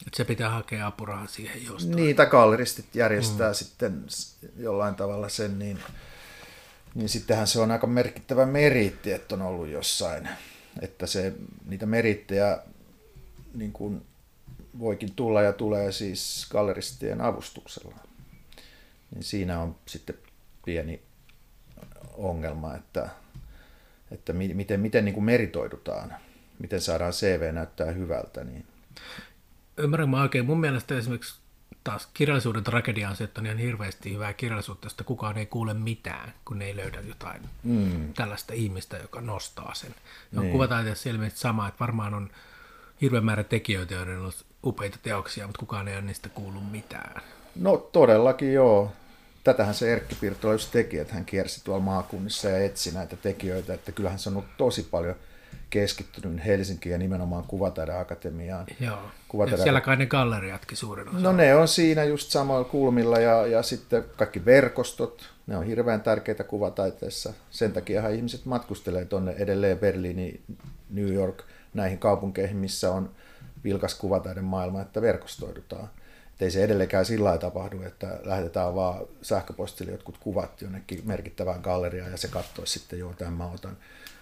[0.08, 1.96] että se pitää hakea apurahaa siihen jostain.
[1.96, 3.56] Niin, tai galleristit järjestää mm.
[3.56, 4.06] sitten
[4.58, 5.80] jollain tavalla sen, niin,
[6.96, 10.30] niin sittenhän se on aika merkittävä meriitti, että on ollut jossain.
[10.82, 11.34] Että se,
[11.66, 12.60] niitä merittejä
[13.54, 14.06] niin kuin
[14.80, 17.96] voikin tulla ja tulee siis galleristien avustuksella.
[19.16, 20.18] Niin siinä on sitten
[20.66, 21.02] pieni
[22.14, 23.10] ongelma, että,
[24.12, 26.14] että miten, miten niin kuin meritoidutaan,
[26.60, 28.44] miten saadaan CV näyttää hyvältä.
[28.44, 28.66] Niin
[29.78, 30.46] ymmärrän mä oikein.
[30.46, 31.40] Mun mielestä esimerkiksi
[31.84, 35.74] taas kirjallisuuden tragedia on se, että on ihan hirveästi hyvää kirjallisuutta, josta kukaan ei kuule
[35.74, 38.14] mitään, kun ne ei löydä jotain mm.
[38.14, 39.96] tällaista ihmistä, joka nostaa sen.
[40.32, 40.52] Ja niin.
[40.52, 42.30] kuvataiteessa ilmeisesti sama, että varmaan on
[43.02, 44.32] hirveän määrä tekijöitä, joiden on
[44.66, 47.22] upeita teoksia, mutta kukaan ei ole niistä kuullut mitään.
[47.56, 48.92] No todellakin joo.
[49.48, 53.74] Tätähän se Erkki Pirtola just teki, että hän kiersi tuolla maakunnissa ja etsi näitä tekijöitä,
[53.74, 55.16] että kyllähän se on ollut tosi paljon–
[55.70, 58.66] keskittynyt Helsinkiin ja nimenomaan Kuvataideakatemiaan.
[58.80, 59.58] Joo, Kuvataide...
[59.58, 61.20] ja siellä kai ne galleriatkin suurin osa.
[61.20, 66.02] No ne on siinä just samalla kulmilla ja, ja sitten kaikki verkostot, ne on hirveän
[66.02, 67.34] tärkeitä kuvataiteessa.
[67.52, 70.42] Sen takia ihmiset matkustelee tuonne edelleen Berliini,
[70.90, 73.10] New York, näihin kaupunkeihin, missä on
[73.64, 75.90] vilkas kuvataiden maailma, että verkostoidutaan.
[76.40, 82.12] Ei se edelleenkään sillä lailla tapahdu, että lähetetään vaan sähköpostille jotkut kuvat jonnekin merkittävään galleriaan
[82.12, 83.78] ja se katsoisi sitten, joo, tämän mä otan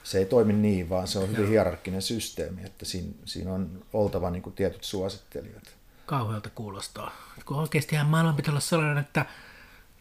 [0.06, 4.30] se ei toimi niin, vaan se on hyvin hierarkkinen systeemi, että siinä, siinä on oltava
[4.30, 5.64] niin kuin tietyt suosittelijat.
[6.06, 7.12] Kauhealta kuulostaa.
[7.46, 9.26] Kun oikeastihan maailman pitää olla sellainen, että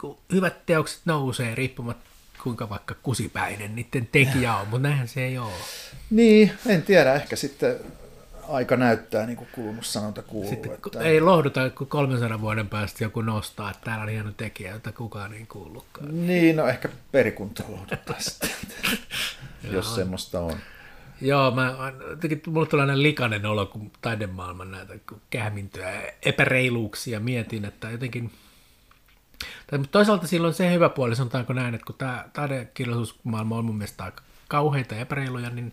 [0.00, 2.10] kun hyvät teokset nousee riippumatta
[2.42, 5.52] kuinka vaikka kusipäinen niiden tekijä on, mutta näinhän se ei ole.
[6.10, 7.14] Niin, en tiedä.
[7.14, 7.76] Ehkä sitten
[8.48, 10.50] aika näyttää, niin kuin kulmussanonta kuuluu.
[10.50, 11.00] Sitten, että...
[11.00, 15.34] Ei lohduta, kun 300 vuoden päästä joku nostaa, että täällä on hieno tekijä, jota kukaan
[15.34, 16.26] ei kuullutkaan.
[16.26, 18.50] Niin, no ehkä perikunta lohduttaa sitten.
[19.72, 20.56] jos semmoista on.
[21.20, 24.94] Joo, mä, jotenkin, mulla tulee aina likainen olo, kun taidemaailman näitä
[25.30, 28.30] kähmintöjä, epäreiluuksia mietin, että jotenkin...
[29.66, 33.76] Tai, mutta toisaalta silloin se hyvä puoli, sanotaanko näin, että kun tämä taidekirjallisuusmaailma on mun
[33.76, 35.72] mielestä aika kauheita ja epäreiluja, niin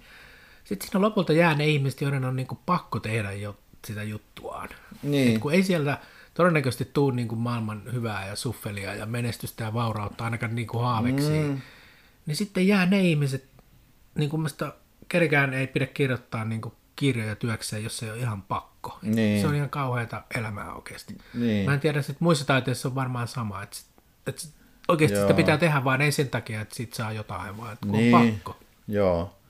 [0.72, 3.57] Sitten siinä lopulta jää ne ihmiset, joiden on niin kuin pakko tehdä jo
[3.88, 4.69] sitä juttuaan.
[5.03, 5.36] Niin.
[5.36, 5.97] Et kun ei sieltä
[6.34, 10.84] todennäköisesti tuu niin kuin maailman hyvää ja suffelia ja menestystä ja vaurautta ainakaan niin kuin
[10.84, 11.61] haaveksi, mm.
[12.26, 13.45] niin sitten jää ne ihmiset,
[14.15, 14.47] niin kuin
[15.07, 18.99] kerikään ei pidä kirjoittaa niin kuin kirjoja työkseen, jos se ei ole ihan pakko.
[19.01, 19.41] Niin.
[19.41, 21.17] Se on ihan kauheata elämää oikeasti.
[21.34, 21.65] Niin.
[21.65, 23.78] Mä en tiedä, että muissa taiteissa on varmaan sama, että,
[24.28, 24.41] että
[24.88, 25.28] oikeasti Joo.
[25.28, 28.15] sitä pitää tehdä vaan ei sen takia, että siitä saa jotain, vaan että kun Niin.
[28.15, 28.57] on pakko.
[28.88, 29.41] Joo.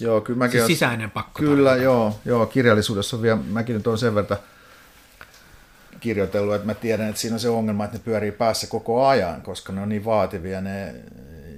[0.00, 1.38] Joo, kyllä mäkin Siis sisäinen pakko.
[1.38, 4.38] Kyllä, joo, joo, kirjallisuudessa on vielä, mäkin nyt olen sen verran
[6.00, 9.42] kirjoitellut, että mä tiedän, että siinä on se ongelma, että ne pyörii päässä koko ajan,
[9.42, 10.94] koska ne on niin vaativia ne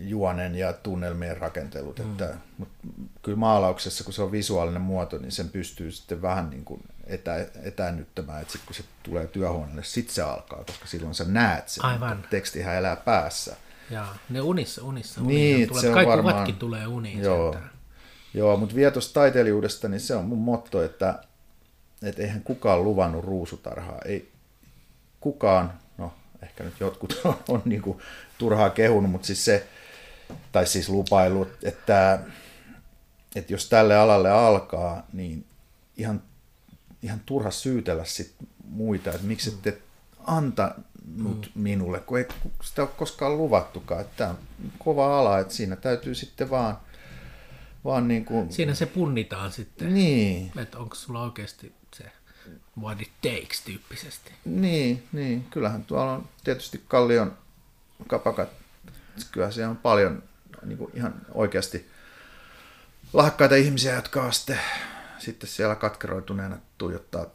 [0.00, 2.10] juonen ja tunnelmien rakentelut, mm.
[2.10, 2.74] että mutta
[3.22, 7.46] kyllä maalauksessa, kun se on visuaalinen muoto, niin sen pystyy sitten vähän niin kuin etä,
[7.62, 11.84] etäännyttämään, että sitten kun se tulee työhuoneelle, sitten se alkaa, koska silloin sä näet sen,
[11.84, 12.24] Aivan.
[12.30, 13.56] tekstihän elää päässä.
[13.90, 15.20] Ja ne unissa, unissa.
[15.20, 17.52] Niin, tulee, se on kaikki varmaan- tulee uniin Joo.
[17.52, 17.75] sentään.
[18.36, 21.18] Joo, mutta vielä tuosta taiteilijuudesta, niin se on mun motto, että,
[22.02, 23.98] että eihän kukaan luvannut ruusutarhaa.
[24.04, 24.32] Ei
[25.20, 26.12] kukaan, no
[26.42, 27.98] ehkä nyt jotkut on, on niin kuin
[28.38, 29.66] turhaa kehunut, mutta siis se,
[30.52, 32.18] tai siis lupailut, että,
[33.34, 35.44] että jos tälle alalle alkaa, niin
[35.96, 36.22] ihan,
[37.02, 38.34] ihan turha syytellä sit
[38.68, 39.78] muita, että miksi ette
[40.26, 42.28] antanut minulle, kun ei
[42.62, 44.00] sitä ole koskaan luvattukaan.
[44.00, 44.38] Että tämä on
[44.78, 46.78] kova ala, että siinä täytyy sitten vaan,
[47.86, 52.12] vaan niin kuin, Siinä se punnitaan sitten, niin, että onko sulla oikeasti se
[52.80, 54.32] what it takes tyyppisesti.
[54.44, 57.38] niin, niin, kyllähän tuolla on tietysti Kallion
[58.06, 58.48] kapakat,
[59.32, 60.22] kyllä siellä on paljon
[60.62, 61.90] niin kuin ihan oikeasti
[63.12, 64.60] lahjakkaita ihmisiä, jotka on sitten,
[65.18, 67.26] sitten siellä katkeroituneena tuijottaa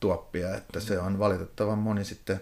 [0.00, 2.40] tuoppia, että se on valitettavan moni sitten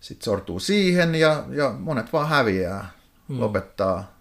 [0.00, 2.90] sit sortuu siihen ja, ja monet vaan häviää,
[3.28, 3.40] mm.
[3.40, 4.19] lopettaa.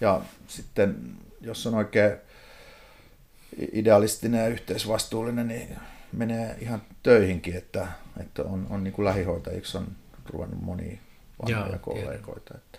[0.00, 2.12] Ja sitten jos on oikein
[3.72, 5.76] idealistinen ja yhteisvastuullinen, niin
[6.12, 7.88] menee ihan töihinkin, että,
[8.20, 9.86] että on, on niin kuin lähihoitajiksi on
[10.26, 10.98] ruvennut monia
[11.42, 12.54] vanhoja Joo, kollegoita.
[12.54, 12.78] Että.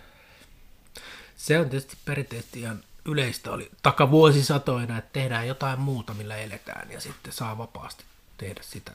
[1.35, 7.01] Se on tietysti perinteisesti ihan yleistä oli takavuosisatoina, että tehdään jotain muuta, millä eletään ja
[7.01, 8.03] sitten saa vapaasti
[8.37, 8.91] tehdä sitä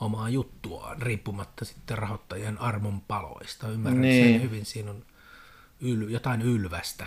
[0.00, 3.68] omaa juttuaan, riippumatta sitten rahoittajien armon paloista.
[3.68, 4.32] Ymmärrän Niin.
[4.32, 5.04] sen hyvin, siinä on
[5.80, 7.06] yl, jotain ylvästä,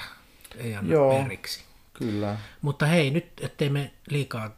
[0.58, 1.24] ei anna Joo.
[1.24, 1.64] periksi.
[1.94, 2.38] Kyllä.
[2.62, 4.52] Mutta hei, nyt ettei me liikaa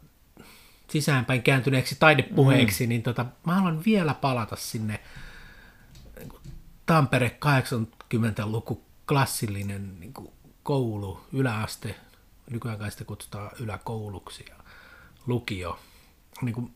[0.88, 2.90] sisäänpäin kääntyneeksi taidepuheeksi, mm.
[2.90, 5.00] niin tota, mä haluan vielä palata sinne
[6.86, 10.32] Tampere 80-luku klassillinen niin kuin
[10.64, 11.96] koulu, yläaste,
[12.52, 14.56] nykyään kai sitä kutsutaan yläkouluksi ja
[15.28, 15.80] lukio.
[16.42, 16.74] Niin kuin,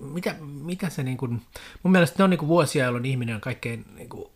[0.00, 1.42] mitä, mitä se niin kuin,
[1.82, 4.30] mun mielestä ne on niin kuin vuosia, jolloin ihminen on kaikkein niin kuin,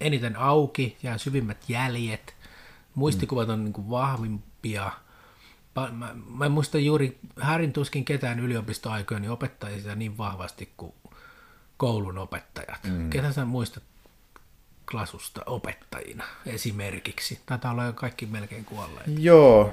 [0.00, 2.34] eniten auki, jää syvimmät jäljet,
[2.94, 4.92] muistikuvat on niin kuin vahvimpia.
[5.92, 10.94] Mä, mä en muista juuri härin tuskin ketään yliopistoaikoja, niin opettajia sitä niin vahvasti kuin
[11.76, 12.80] koulun opettajat.
[12.84, 13.10] Mm.
[13.10, 13.82] Ketä sä muistat
[14.90, 17.40] klasusta opettajina esimerkiksi?
[17.46, 19.06] Taitaa olla jo kaikki melkein kuolleet.
[19.18, 19.72] Joo,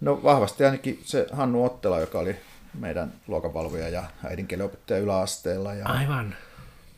[0.00, 2.36] no vahvasti ainakin se Hannu Ottela, joka oli
[2.74, 5.74] meidän luokanvalvoja ja äidinkielenopettaja yläasteella.
[5.74, 6.34] Ja, Aivan.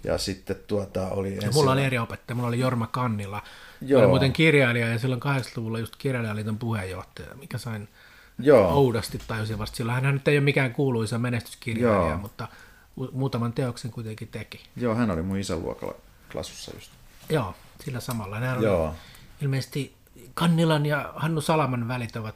[0.05, 1.55] Ja sitten tuota oli Ja ensin...
[1.55, 3.43] mulla oli eri opettaja, mulla oli Jorma Kannila.
[3.81, 4.01] Joo.
[4.01, 7.89] Oli muuten kirjailija ja silloin 80-luvulla just kirjailijaliiton puheenjohtaja, mikä sain
[8.39, 9.77] Joo, oudosti tajusin vasta.
[9.77, 12.19] Silloin hän nyt ei ole mikään kuuluisa menestyskirjailija, Joo.
[12.19, 12.49] mutta
[13.01, 14.61] mu- muutaman teoksen kuitenkin teki.
[14.77, 15.95] joo, hän oli mun isän luokalla
[16.33, 16.91] klasussa just.
[17.31, 18.41] Joo, sillä samalla.
[18.41, 18.95] Nämä oli Joo,
[19.43, 19.95] ilmeisesti
[20.35, 22.35] Kannilan ja Hannu Salaman välit ovat,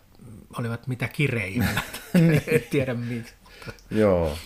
[0.58, 2.02] olivat mitä kireimmät.
[2.46, 3.34] en tiedä miksi.
[3.90, 4.36] joo,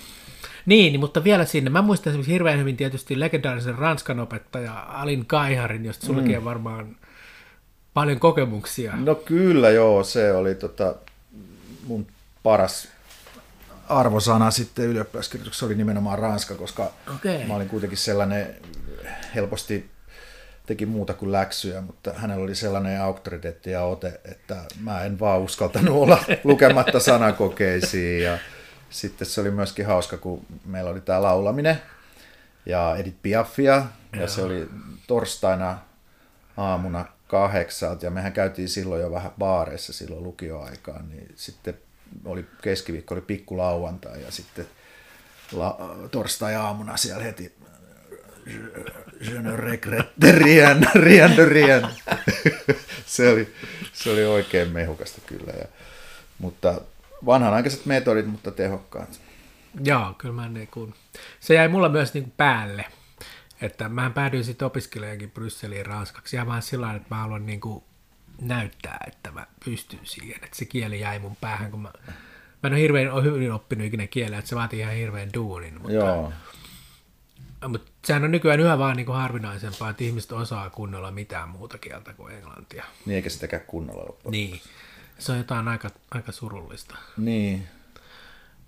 [0.66, 1.70] Niin, niin, mutta vielä sinne.
[1.70, 6.96] Mä muistan esimerkiksi hirveän hyvin tietysti legendaarisen Ranskan opettaja Alin Kaiharin, josta sullakin on varmaan
[7.94, 8.92] paljon kokemuksia.
[8.96, 10.94] No kyllä joo, se oli tota,
[11.86, 12.06] mun
[12.42, 12.88] paras
[13.88, 17.46] arvosana sitten ylioppilaskirjoituksessa oli nimenomaan Ranska, koska Okei.
[17.46, 18.54] mä olin kuitenkin sellainen,
[19.34, 19.90] helposti
[20.66, 25.40] teki muuta kuin läksyjä, mutta hänellä oli sellainen auktoriteetti ja ote, että mä en vaan
[25.40, 28.38] uskaltanut olla lukematta sanakokeisiin ja
[28.91, 31.82] sitten se oli myöskin hauska, kun meillä oli tämä laulaminen
[32.66, 33.87] ja Edith Piafia
[34.20, 34.68] ja se oli
[35.07, 35.78] torstaina
[36.57, 41.78] aamuna kahdeksalta ja mehän käytiin silloin jo vähän baareissa silloin lukioaikaan, niin sitten
[42.24, 44.66] oli keskiviikko, oli pikku lauantai ja sitten
[45.53, 45.78] la,
[46.11, 47.53] torstai-aamuna siellä heti
[49.20, 51.89] Je ne regrette rien, rien de rien.
[53.07, 53.55] se, oli,
[53.93, 55.53] se oli oikein mehukasta kyllä.
[55.59, 55.66] Ja,
[56.39, 56.80] mutta
[57.26, 59.20] vanhanaikaiset metodit, mutta tehokkaat.
[59.84, 60.94] Joo, kyllä mä niin kuin,
[61.40, 62.84] se jäi mulla myös niin kuin päälle.
[63.60, 66.36] Että mä päädyin sitten opiskelejakin Brysseliin ranskaksi.
[66.36, 67.84] Ja vaan sillä että mä haluan niin kuin
[68.40, 70.44] näyttää, että mä pystyn siihen.
[70.44, 71.92] Että se kieli jäi mun päähän, kun mä,
[72.62, 75.74] mä en ole hirveän ole hyvin oppinut ikinä kielellä, että se vaatii ihan hirveän duunin.
[75.74, 76.32] Mutta, Joo.
[77.68, 81.78] mutta sehän on nykyään yhä vaan niin kuin harvinaisempaa, että ihmiset osaa kunnolla mitään muuta
[81.78, 82.84] kieltä kuin englantia.
[83.06, 84.32] Niin eikä sitäkään kunnolla loppuun.
[84.32, 84.60] Niin.
[85.18, 86.96] Se on jotain aika, aika surullista.
[87.16, 87.68] Niin.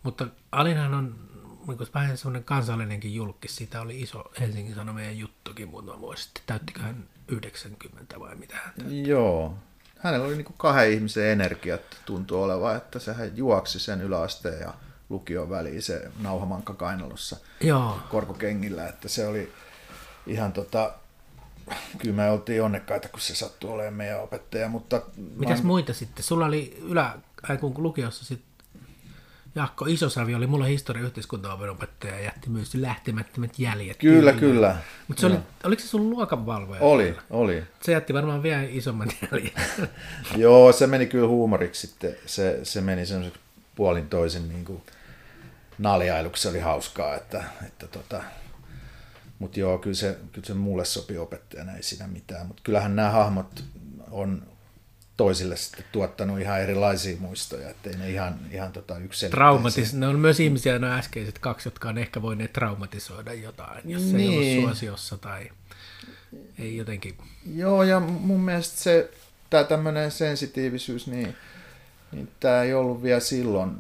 [0.03, 1.15] Mutta Alinhan on
[1.67, 3.57] niin kuin vähän semmoinen kansallinenkin julkis.
[3.57, 6.43] Siitä oli iso Helsingin Sanomien juttukin muutama vuosi sitten.
[6.47, 9.09] Täyttiköhän 90 vai mitä hän täytti?
[9.09, 9.55] Joo.
[9.99, 14.75] Hänellä oli niin kuin kahden ihmisen energiat tuntuu olevan, että sehän juoksi sen yläasteen ja
[15.09, 18.01] lukion väliin se nauhamankka kainalossa Joo.
[18.11, 19.53] korkokengillä, että se oli
[20.27, 20.93] ihan tota,
[21.99, 25.03] kyllä me oltiin onnekkaita, kun se sattui olemaan meidän opettaja, mutta
[25.37, 26.25] Mitäs muita sitten?
[26.25, 27.19] Sulla oli ylä,
[27.61, 28.49] kun lukiossa sitten
[29.55, 33.97] Jaakko Isosavi oli mulla historia yhteiskuntaopin opettaja ja jätti myös lähtemättömät jäljet.
[33.97, 34.77] kyllä, kyllä.
[35.09, 36.81] Mutta se oli, oliko se sun luokanvalvoja?
[36.81, 37.63] Oli, oli.
[37.83, 39.53] Se jätti varmaan vielä isomman jäljen.
[40.37, 42.17] Joo, se meni kyllä huumoriksi sitten.
[42.27, 43.41] Se, se meni semmoiseksi
[43.75, 44.83] puolin toisin niin kuin
[45.79, 46.43] naljailuksi.
[46.43, 48.23] Se oli hauskaa, että, että tota,
[49.39, 52.47] mutta joo, kyllä se, kyllä se mulle sopi opettajana, ei siinä mitään.
[52.47, 53.65] Mutta kyllähän nämä hahmot
[54.11, 54.43] on
[55.17, 59.31] toisille sitten tuottanut ihan erilaisia muistoja, ettei ne ihan, ihan tota yksin.
[59.31, 64.03] Traumatis, ne on myös ihmisiä, ne äskeiset kaksi, jotka on ehkä voineet traumatisoida jotain, jos
[64.03, 64.17] niin.
[64.21, 64.63] ei ollut Niin.
[64.63, 65.51] suosiossa tai
[66.59, 67.15] ei jotenkin.
[67.55, 69.11] Joo, ja mun mielestä se,
[69.51, 71.37] tämä tämmöinen sensitiivisyys, niin,
[72.13, 73.71] niin tämä ei ollut vielä silloin,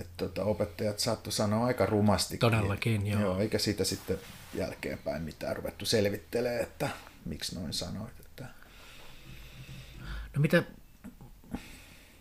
[0.00, 2.38] että et, tota, opettajat saattoi sanoa aika rumasti.
[2.38, 3.20] Todellakin, joo.
[3.20, 3.38] joo.
[3.38, 4.18] Eikä siitä sitten
[4.54, 6.88] jälkeenpäin mitään ruvettu selvittelee, että
[7.24, 8.20] miksi noin sanoit.
[8.20, 8.46] Että...
[10.36, 10.62] No mitä,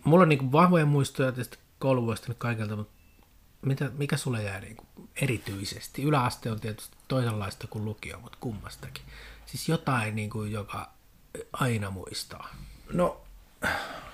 [0.03, 2.93] mulla on niin vahvoja muistoja tästä kouluvuodesta nyt kaikilta, mutta
[3.61, 4.77] mitä, mikä sulle jää niin
[5.21, 6.03] erityisesti?
[6.03, 9.03] Yläaste on tietysti toisenlaista kuin lukio, mutta kummastakin.
[9.45, 10.91] Siis jotain, niin kuin, joka
[11.53, 12.55] aina muistaa.
[12.93, 13.21] No,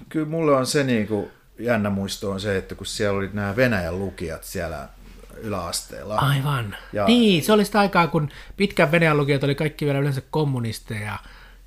[0.09, 1.31] kyllä mulle on se niin kuin,
[1.63, 4.87] jännä muisto on se, että kun siellä oli nämä Venäjän lukijat siellä
[5.41, 6.15] yläasteella.
[6.15, 6.75] Aivan.
[6.93, 7.05] Ja-.
[7.05, 11.17] Niin, se oli sitä aikaa, kun pitkän Venäjän lukijat oli kaikki vielä yleensä kommunisteja,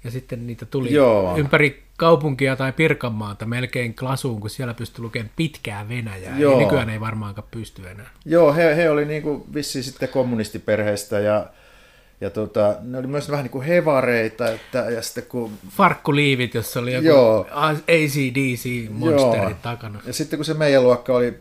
[0.04, 1.36] ja sitten niitä tuli Joo.
[1.36, 6.38] Ympäri kaupunkia tai Pirkanmaata melkein klasuun, kun siellä pystyi lukemaan pitkää Venäjää.
[6.38, 6.52] Joo.
[6.52, 8.10] Ja nykyään ei varmaankaan pysty enää.
[8.24, 11.46] Joo, he, he oli niinku vissiin sitten kommunistiperheestä ja,
[12.20, 16.80] ja tota, ne oli myös vähän niin kuin hevareita, että, ja sitten kun Farkkuliivit, jossa
[16.80, 17.46] oli joku Joo.
[17.52, 19.58] ACDC-monsteri Joo.
[19.62, 20.00] takana.
[20.06, 21.38] Ja sitten kun se meidän luokka oli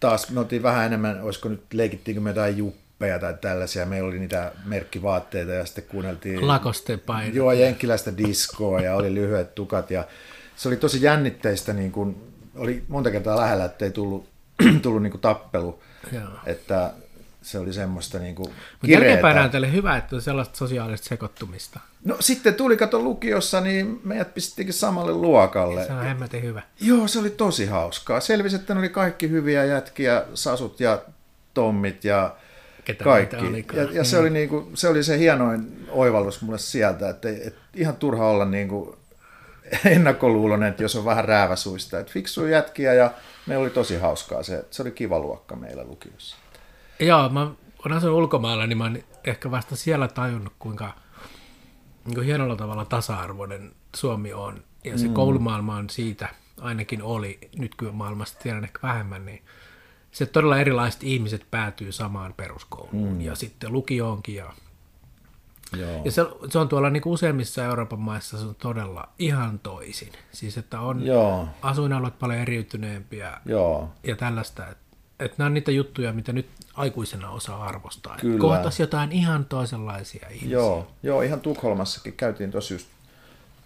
[0.00, 4.18] taas, me oltiin vähän enemmän, olisiko nyt, leikittiinkö me jotain juppeja tai tällaisia, meillä oli
[4.18, 7.34] niitä merkkivaatteita ja sitten kuunneltiin Lakoste paino.
[7.34, 10.04] joo, jenkkiläistä diskoa ja oli lyhyet tukat ja
[10.56, 12.16] se oli tosi jännitteistä, niin kuin,
[12.56, 14.28] oli monta kertaa lähellä, että ei tullut,
[14.82, 15.82] tullut niin kuin tappelu,
[16.12, 16.22] Joo.
[16.46, 16.92] että
[17.42, 21.80] se oli semmoista niin kuin Mutta jälkeenpäin on teille hyvä, että on sellaista sosiaalista sekoittumista.
[22.04, 25.84] No sitten tuli kato lukiossa, niin meidät pistettiinkin samalle luokalle.
[25.84, 26.62] Se on hemmetin hyvä.
[26.80, 28.20] Joo, se oli tosi hauskaa.
[28.20, 31.02] Selvisi, että ne oli kaikki hyviä jätkiä, Sasut ja
[31.54, 32.36] Tommit ja
[32.84, 33.66] Ketä kaikki.
[33.72, 37.96] Ja, ja se, oli niinku, se oli se hienoin oivallus mulle sieltä, että, että ihan
[37.96, 38.96] turha olla niinku
[39.84, 41.98] ennakkoluulonen, että jos on vähän rääväsuista.
[41.98, 43.10] Että fiksu jätkiä ja
[43.46, 44.42] meillä oli tosi hauskaa.
[44.42, 46.36] Se, se oli kiva luokka meillä lukiossa.
[47.00, 47.50] Joo, mä
[47.82, 50.94] kun asun ulkomailla, niin mä oon ehkä vasta siellä tajunnut, kuinka
[52.04, 54.64] niin kuin hienolla tavalla tasa-arvoinen Suomi on.
[54.84, 55.14] Ja se mm.
[55.14, 56.28] koulumaailma on siitä,
[56.60, 59.42] ainakin oli, nyt kyllä maailmasta tiedän ehkä vähemmän, niin
[60.10, 63.20] se todella erilaiset ihmiset päätyy samaan peruskouluun mm.
[63.20, 64.34] ja sitten lukioonkin.
[64.34, 64.52] Ja,
[65.76, 66.02] Joo.
[66.04, 70.12] ja se, se on tuolla niin kuin useimmissa Euroopan maissa se on todella ihan toisin.
[70.32, 71.48] Siis että on Joo.
[71.62, 73.90] asuinalueet paljon eriytyneempiä Joo.
[74.04, 74.66] ja tällaista.
[74.66, 74.89] Että
[75.20, 78.16] et nämä on niitä juttuja, mitä nyt aikuisena osaa arvostaa.
[78.20, 78.38] Kyllä.
[78.38, 80.50] Kohtas jotain ihan toisenlaisia ihmisiä.
[80.50, 82.86] Joo, joo, ihan Tukholmassakin käytiin tosi just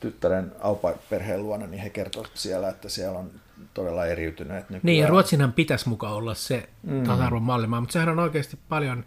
[0.01, 3.31] tyttären aupa-perheen luona, niin he kertoivat siellä, että siellä on
[3.75, 4.81] todella eriytyneet nykyään.
[4.83, 7.03] Niin, ja Ruotsinhan pitäisi mukaan olla se mm.
[7.03, 9.05] tasa-arvon mallimaa, mutta sehän on oikeasti paljon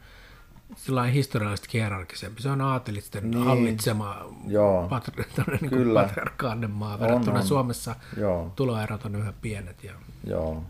[0.75, 2.41] sellainen historiallisesti hierarkisempi.
[2.41, 3.45] Se on aatelisten niin.
[3.45, 4.87] hallitsema Joo.
[4.89, 6.99] patri- niin patriarkaalinen maa.
[6.99, 7.47] Verrattuna on.
[7.47, 9.83] Suomessa Joo, tuloerot on yhä pienet.
[9.83, 9.93] Ja,
[10.23, 10.63] joo.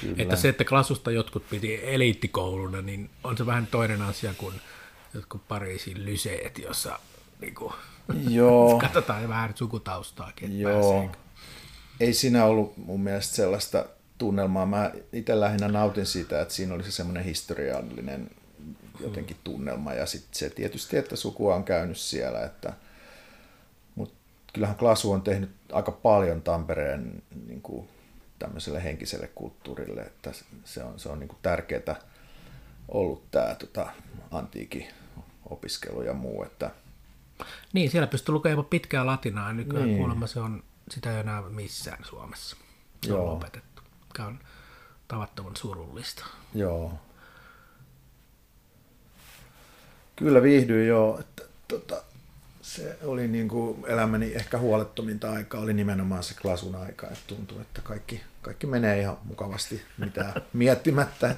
[0.00, 0.14] Kyllä.
[0.18, 4.54] että se, että klasusta jotkut piti eliittikouluna, niin on se vähän toinen asia kuin
[5.14, 6.98] jotkut Pariisin lyseet, jossa
[7.40, 7.72] niin kuin,
[8.28, 10.92] Joo, katsotaan vähän sukutaustaakin, joo.
[10.92, 11.18] pääseekö.
[12.00, 13.86] Ei siinä ollut mun mielestä sellaista
[14.18, 14.66] tunnelmaa.
[14.66, 18.30] Mä itse lähinnä nautin siitä, että siinä oli se semmoinen historiallinen
[19.00, 22.72] jotenkin tunnelma ja sitten se tietysti, että sukua on käynyt siellä, että
[23.94, 24.14] mutta
[24.52, 27.88] kyllähän Klasu on tehnyt aika paljon Tampereen niin kuin,
[28.38, 30.32] tämmöiselle henkiselle kulttuurille, että
[30.64, 31.96] se on, se on niin tärkeää
[32.88, 33.90] ollut tämä tota,
[34.30, 34.86] antiikin
[35.50, 36.70] opiskelu ja muu, että
[37.72, 39.52] Niin, siellä pystyy lukemaan pitkää latinaa.
[39.52, 39.98] Nykyään Niin.
[39.98, 42.56] kuulemma se on, sitä ei enää missään Suomessa.
[43.02, 43.24] Se Joo.
[43.24, 43.82] on lopetettu.
[44.08, 44.38] Mikä on
[45.08, 46.26] tavattoman surullista.
[46.54, 46.92] Joo.
[50.16, 51.16] Kyllä viihdyin jo.
[51.20, 52.02] Että, tota,
[52.64, 57.06] se oli niin kuin elämäni ehkä huolettominta aikaa, oli nimenomaan se klasun aika.
[57.06, 61.36] Että tuntui, että kaikki, kaikki menee ihan mukavasti mitään miettimättä.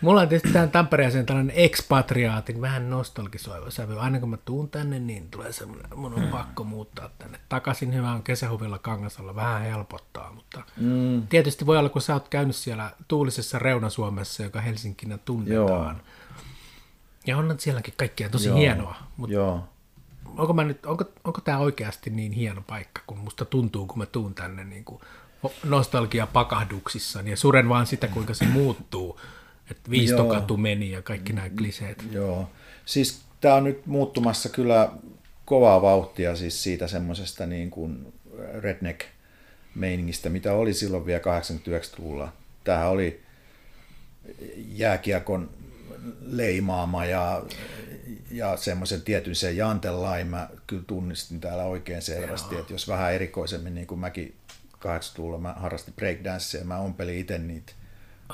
[0.00, 3.98] Mulla on tietysti tähän Tampereeseen tällainen expatriaatin, vähän nostalgisoiva sävy.
[3.98, 7.38] Aina kun mä tuun tänne, niin tulee semmoinen, mun on pakko muuttaa tänne.
[7.48, 11.26] Takaisin hyvä on kesähuvilla Kangasalla, vähän helpottaa, mutta mm.
[11.28, 15.96] tietysti voi olla, kun sä oot käynyt siellä tuulisessa Reuna-Suomessa, joka Helsinkinä tunnetaan.
[15.96, 16.04] Joo.
[17.26, 18.58] Ja on sielläkin kaikkea tosi Joo.
[18.58, 19.68] hienoa, mutta Joo.
[20.38, 24.06] Onko, mä nyt, onko, onko tämä oikeasti niin hieno paikka, kun musta tuntuu, kun mä
[24.06, 25.00] tuun tänne niin kuin
[25.64, 29.20] nostalgia pakahduksissaan ja suren vaan sitä, kuinka se muuttuu.
[29.70, 32.04] Että viistokatu meni ja kaikki nämä kliseet.
[32.12, 32.50] Joo.
[32.84, 34.90] Siis tämä on nyt muuttumassa kyllä
[35.44, 38.12] kovaa vauhtia siis siitä semmoisesta niin kuin
[38.54, 42.32] redneck-meiningistä, mitä oli silloin vielä 89-luvulla.
[42.64, 43.20] Tämähän oli
[44.56, 45.50] jääkiekon
[46.20, 47.42] leimaama ja,
[48.30, 53.74] ja semmoisen tietyn sen jantelain mä kyllä tunnistin täällä oikein selvästi, että jos vähän erikoisemmin,
[53.74, 54.34] niin kuin mäkin
[54.74, 57.72] 80-luvulla mä harrastin breakdancea, mä ompelin itse niitä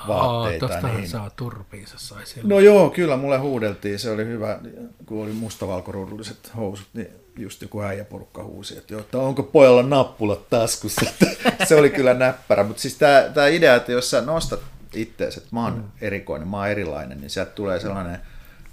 [0.09, 0.69] vaatteita.
[0.69, 2.49] Tostahan niin, saa turpiinsa sai silloin.
[2.49, 3.99] No joo, kyllä mulle huudeltiin.
[3.99, 4.59] Se oli hyvä,
[5.07, 10.51] kun oli mustavalkorulliset housut, niin just joku äijäporukka huusi, että, joo, että onko pojalla nappulat
[10.51, 11.11] taskussa.
[11.69, 14.61] se oli kyllä näppärä, mutta siis tämä, tämä idea, että jos sä nostat
[14.95, 15.85] ittees, että mä oon mm.
[16.01, 18.21] erikoinen, mä oon erilainen, niin sieltä tulee sellainen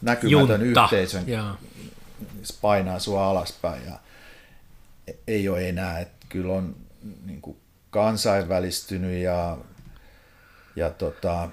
[0.01, 0.83] näkymätön Juntta.
[0.83, 1.23] yhteisön,
[2.43, 3.99] se painaa sua alaspäin ja
[5.27, 6.75] ei ole enää, että kyllä on
[7.25, 7.57] niin kuin
[7.89, 9.57] kansainvälistynyt ja,
[10.75, 11.49] ja tota,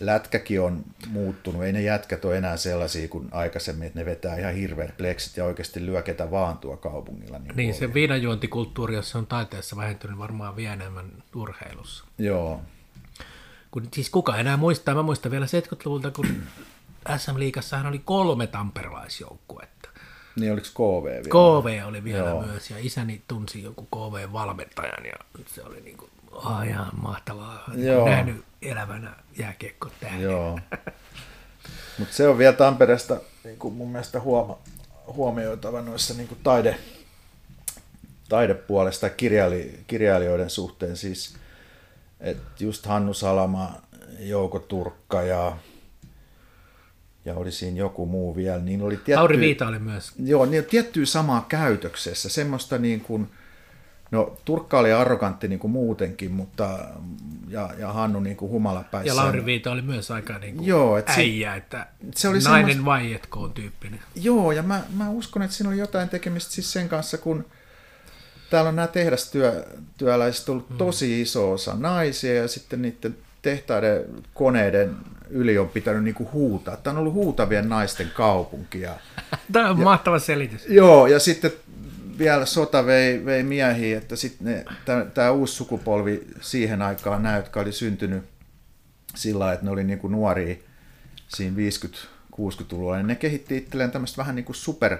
[0.00, 1.64] lätkäkin on muuttunut.
[1.64, 5.44] Ei ne jätkät ole enää sellaisia kuin aikaisemmin, että ne vetää ihan hirveät pleksit ja
[5.44, 7.38] oikeasti lyö ketä vaan tuo kaupungilla.
[7.38, 12.04] Niin, Niin, se viinajuontikulttuuri, jos se on taiteessa vähentynyt, varmaan vie enemmän urheilussa.
[12.18, 12.60] Joo,
[13.70, 16.26] Kun, siis kuka enää muistaa, mä muistan vielä 70-luvulta, kun
[17.16, 19.88] SM-liigassahan oli kolme tamperelaisjoukkuetta.
[20.36, 21.28] niin oliko KV vielä?
[21.28, 22.42] KV oli vielä Joo.
[22.42, 27.64] Myös, ja isäni tunsi joku KV-valmentajan, ja se oli niin kuin, oh, ihan mahtavaa.
[27.74, 28.08] Niin Joo.
[28.08, 30.22] nähnyt elävänä jääkiekko tähden.
[30.22, 30.58] Joo.
[31.98, 34.58] Mutta se on vielä Tampereesta niin kuin mun mielestä huoma,
[35.06, 36.78] huomioitava noissa niin kuin taide,
[38.28, 40.96] taidepuolesta kirjaili, kirjailijoiden suhteen.
[40.96, 41.36] Siis,
[42.20, 43.72] että just Hannu Salama,
[44.18, 45.56] Jouko Turkka ja,
[47.26, 49.14] ja oli siinä joku muu vielä, niin oli tietty...
[49.14, 50.12] Lauri Viita oli myös.
[50.24, 53.28] Joo, niin tiettyä samaa käytöksessä, semmoista niin kuin,
[54.10, 56.78] no Turkka oli arrogantti niin kuin muutenkin, mutta
[57.48, 59.10] ja, ja Hannu niin kuin humalapäissä.
[59.12, 62.70] Ja Lauri Viita oli myös aika niin kuin Joo, et äijä, että se oli nainen
[62.70, 64.00] semmoista- vaietkoon tyyppinen.
[64.14, 67.44] Joo, ja mä, mä uskon, että siinä oli jotain tekemistä siis sen kanssa, kun
[68.50, 70.78] täällä on nämä tehdastyöläiset ollut Hmm.
[70.78, 74.04] tosi iso osa naisia, ja sitten niiden tehtaiden
[74.34, 74.96] koneiden
[75.30, 76.76] yli on pitänyt niinku huutaa.
[76.76, 78.80] Tämä on ollut huutavien naisten kaupunki.
[78.80, 78.94] Ja,
[79.52, 80.66] Tämä on mahtava selitys.
[80.68, 81.52] joo, ja sitten
[82.18, 84.64] vielä sota vei, vei miehiä, että sitten
[85.14, 88.24] tämä uusi sukupolvi siihen aikaan, nämä, jotka oli syntynyt
[89.14, 90.56] sillä että ne oli niinku nuoria
[91.28, 94.98] siinä 50-60-luvulla, niin ne kehitti itselleen tämmöistä vähän niin kuin super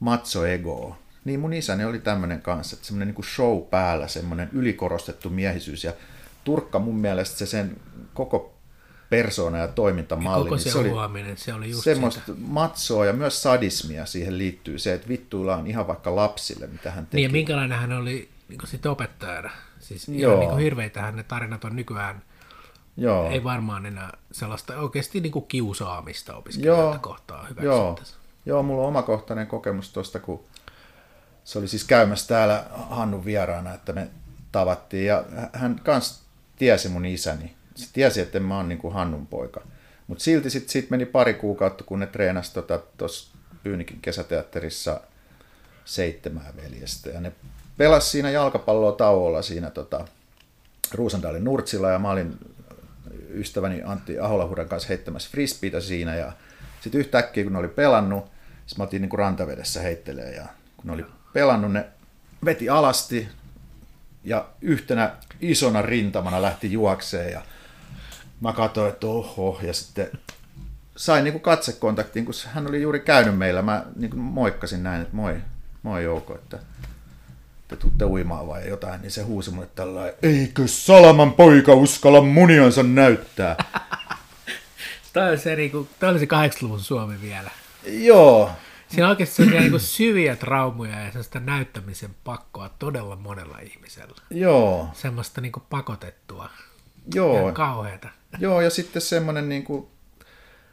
[0.00, 0.96] macho-egoa.
[1.24, 5.84] Niin mun isäni oli tämmöinen kanssa, että semmoinen niin show päällä, semmoinen ylikorostettu miehisyys.
[5.84, 5.92] Ja
[6.44, 7.76] Turkka mun mielestä se sen
[8.14, 8.53] koko
[9.16, 12.38] persona ja toimintamalli, Koko niin se, se oli huominen, se oli just semmoista sitä.
[12.46, 17.16] matsoa ja myös sadismia siihen liittyy se, että vittuillaan ihan vaikka lapsille, mitä hän teki.
[17.16, 19.50] Niin ja minkälainen hän oli niin kuin sit opettajana.
[19.80, 20.32] Siis Joo.
[20.32, 22.22] ihan niin kuin hirveitähän ne tarinat on nykyään.
[22.96, 23.30] Joo.
[23.30, 26.98] Ei varmaan enää sellaista oikeasti niin kuin kiusaamista opiskelijoita Joo.
[27.00, 27.98] kohtaan Joo.
[28.46, 30.44] Joo, mulla on omakohtainen kokemus tuosta, kun
[31.44, 34.08] se oli siis käymässä täällä Hannun vieraana, että me
[34.52, 35.06] tavattiin.
[35.06, 36.22] Ja hän kans
[36.56, 37.56] tiesi mun isäni.
[37.74, 39.60] Se tiesi, että mä oon niin kuin Hannun poika.
[40.06, 42.52] Mutta silti sitten sit meni pari kuukautta, kun ne treenasi
[42.98, 45.00] tuossa tota, Pyynikin kesäteatterissa
[45.84, 47.10] seitsemää veljestä.
[47.10, 47.32] Ja ne
[47.76, 50.04] pelasi siinä jalkapalloa tauolla siinä tota,
[50.94, 52.38] Ruusandaalin Nurtsilla ja mä olin
[53.34, 56.32] ystäväni Antti Aholahuuden kanssa heittämässä frisbeitä siinä ja
[56.80, 58.24] sitten yhtäkkiä kun ne oli pelannut,
[58.66, 60.46] siis mä otin niin kuin rantavedessä heittelee ja
[60.76, 61.86] kun ne oli pelannut, ne
[62.44, 63.28] veti alasti
[64.24, 67.42] ja yhtenä isona rintamana lähti juokseen ja
[68.44, 70.10] mä katsoin, että oho, ja sitten
[70.96, 75.02] sain niin kuin katsekontaktiin, kun hän oli juuri käynyt meillä, mä niin kuin moikkasin näin,
[75.02, 75.36] että moi,
[75.82, 76.58] moi Jouko, että
[77.68, 82.82] te tuutte uimaan vai jotain, niin se huusi mulle tällä eikö Salaman poika uskalla muniansa
[82.82, 83.56] näyttää?
[85.12, 87.50] Tämä oli se, niin kuin, tämä oli se 80-luvun Suomi vielä.
[87.86, 88.50] Joo,
[88.88, 94.16] Siinä on oikeasti sellaisia niin syviä traumoja ja sellaista näyttämisen pakkoa todella monella ihmisellä.
[94.30, 96.50] Joo, Semmoista niin pakotettua.
[97.14, 97.40] Joo.
[97.40, 98.08] Ihan kauheata.
[98.38, 99.86] Joo, ja sitten semmoinen niin kuin,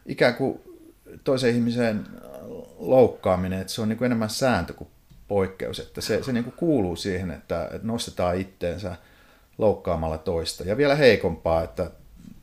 [0.05, 0.59] ikään kuin
[1.23, 2.07] toisen ihmisen
[2.79, 4.89] loukkaaminen, että se on niin kuin enemmän sääntö kuin
[5.27, 8.95] poikkeus, että se, se niin kuin kuuluu siihen, että, että nostetaan itteensä
[9.57, 10.63] loukkaamalla toista.
[10.63, 11.91] Ja vielä heikompaa, että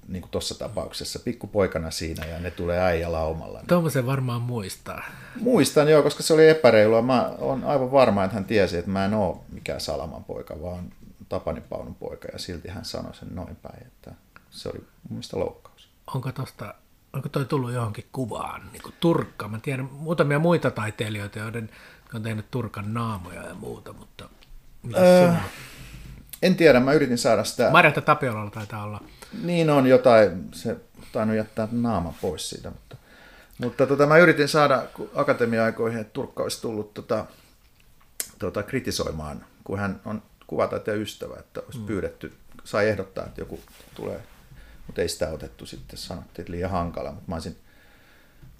[0.08, 3.62] niin kuin tuossa tapauksessa, pikkupoikana siinä ja ne tulee äijä laumalla.
[3.68, 5.04] Tuommoisen varmaan muistaa.
[5.40, 7.02] Muistan joo, koska se oli epäreilua.
[7.02, 10.92] Mä oon aivan varma, että hän tiesi, että mä en ole mikään Salaman poika, vaan
[11.28, 12.28] Tapani Paunun poika.
[12.32, 14.14] Ja silti hän sanoi sen noin päin, että
[14.50, 15.88] se oli mun mielestä loukkaus.
[16.14, 16.74] Onko tosta,
[17.12, 19.48] onko toi tullut johonkin kuvaan, niin kuin Turkka?
[19.48, 21.70] Mä tiedän muutamia muita taiteilijoita, joiden
[22.14, 24.28] on tehnyt Turkan naamoja ja muuta, mutta
[24.96, 25.32] Öö?
[26.42, 27.70] En tiedä, mä yritin saada sitä.
[27.70, 29.02] Marjatta Tapiolalla taitaa olla.
[29.42, 30.76] Niin on jotain, se
[31.12, 32.96] tainnut jättää naama pois siitä, mutta,
[33.58, 34.82] mutta tota, mä yritin saada
[35.14, 37.26] akatemia-aikoihin, että Turkka olisi tullut tota,
[38.38, 41.86] tota, kritisoimaan, kun hän on kuvataiteen ystävä, että olisi mm.
[41.86, 42.32] pyydetty,
[42.64, 43.60] sai ehdottaa, että joku
[43.94, 44.20] tulee,
[44.86, 47.56] mutta ei sitä otettu sitten, sanottiin, että liian hankala, mutta mä olisin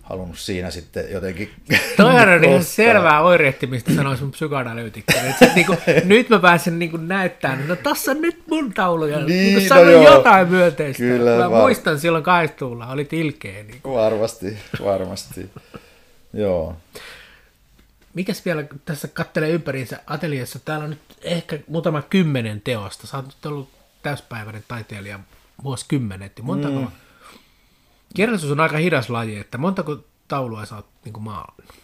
[0.03, 1.51] halunnut siinä sitten jotenkin...
[1.97, 5.13] Toi on ihan selvää oirehtimistä, sanoisi mun psykoanalyytikko.
[5.39, 7.77] Se, niinku, nyt mä pääsen niinku näyttämään, no
[8.11, 9.19] on nyt mun tauluja.
[9.19, 10.15] Niin, niinku, no sano joo.
[10.15, 11.03] jotain myönteistä.
[11.03, 11.63] Kyllä, mä vaan.
[11.63, 13.63] muistan silloin kaistuulla, olit ilkeä.
[13.63, 13.81] Niin.
[13.85, 15.51] Varmasti, varmasti.
[16.33, 16.77] Joo.
[18.15, 23.07] Mikäs vielä, tässä kattelee ympäriinsä ateliassa, täällä on nyt ehkä muutama kymmenen teosta.
[23.07, 23.69] Sä oot nyt ollut
[24.03, 25.21] täyspäiväinen taiteilija
[25.63, 26.37] vuosikymmenet.
[26.37, 26.81] niin Montako...
[26.81, 26.91] Mm.
[28.15, 29.99] Kirjallisuus on aika hidas laji, että montako
[30.29, 31.75] taulua sä oot niin maalannut?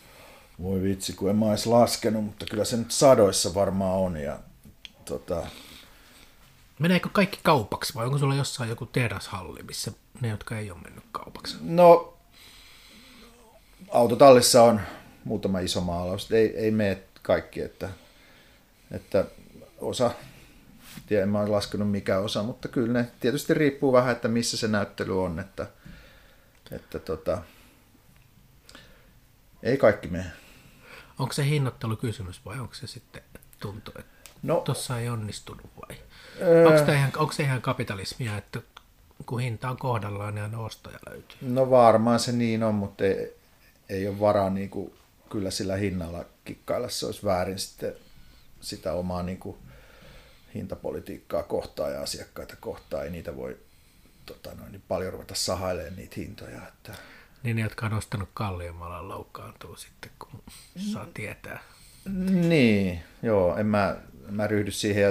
[0.62, 4.16] Voi vitsi, kun en mä edes laskenut, mutta kyllä se nyt sadoissa varmaan on.
[4.16, 4.38] Ja,
[5.04, 5.46] tota,
[6.78, 11.04] Meneekö kaikki kaupaksi vai onko sulla jossain joku tehdashalli, missä ne, jotka ei ole mennyt
[11.12, 11.56] kaupaksi?
[11.60, 12.14] no,
[13.90, 14.80] autotallissa on
[15.24, 16.32] muutama iso maalaus.
[16.32, 17.88] Ei, ei mene kaikki, että,
[18.90, 19.24] että
[19.80, 20.10] osa,
[21.06, 24.56] tiedä, en mä ole laskenut mikä osa, mutta kyllä ne tietysti riippuu vähän, että missä
[24.56, 25.66] se näyttely on, että,
[26.72, 27.42] että tota,
[29.62, 30.26] ei kaikki mene.
[31.18, 33.22] Onko se hinnoittelukysymys vai onko se sitten
[33.60, 34.14] tuntuu, että
[34.44, 35.96] No, tuossa ei onnistunut vai?
[36.40, 36.68] Öö.
[36.68, 38.60] Onko, ihan, onko se ihan kapitalismia, että
[39.26, 41.36] kun hinta on kohdallaan, niin aina ostaja löytyy?
[41.40, 43.36] No varmaan se niin on, mutta ei,
[43.88, 44.92] ei ole varaa niin kuin,
[45.30, 46.88] kyllä sillä hinnalla kikkailla.
[46.88, 47.94] Se olisi väärin sitten
[48.60, 49.56] sitä omaa niin kuin,
[50.54, 53.04] hintapolitiikkaa kohtaan ja asiakkaita kohtaan.
[53.04, 53.58] Ei niitä voi
[54.26, 56.68] tota, noin, niin paljon ruveta sahailemaan niitä hintoja.
[56.68, 56.94] Että...
[57.42, 60.42] Niin ne, jotka on ostanut kalliimmalla, loukkaantuu sitten, kun
[60.92, 61.62] saa tietää.
[62.28, 63.96] Niin, joo, en mä,
[64.30, 65.10] mä ryhdy siihen ja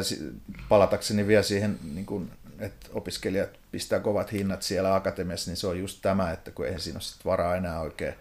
[0.70, 5.80] palatakseni vielä siihen, niin kuin, että opiskelijat pistää kovat hinnat siellä akatemiassa, niin se on
[5.80, 8.14] just tämä, että kun eihän siinä ole sit varaa enää oikein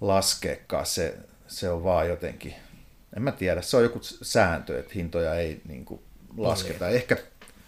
[0.00, 2.54] laskeekaan, se, se on vaan jotenkin,
[3.16, 6.00] en mä tiedä, se on joku sääntö, että hintoja ei niin kuin,
[6.36, 7.16] lasketa, ehkä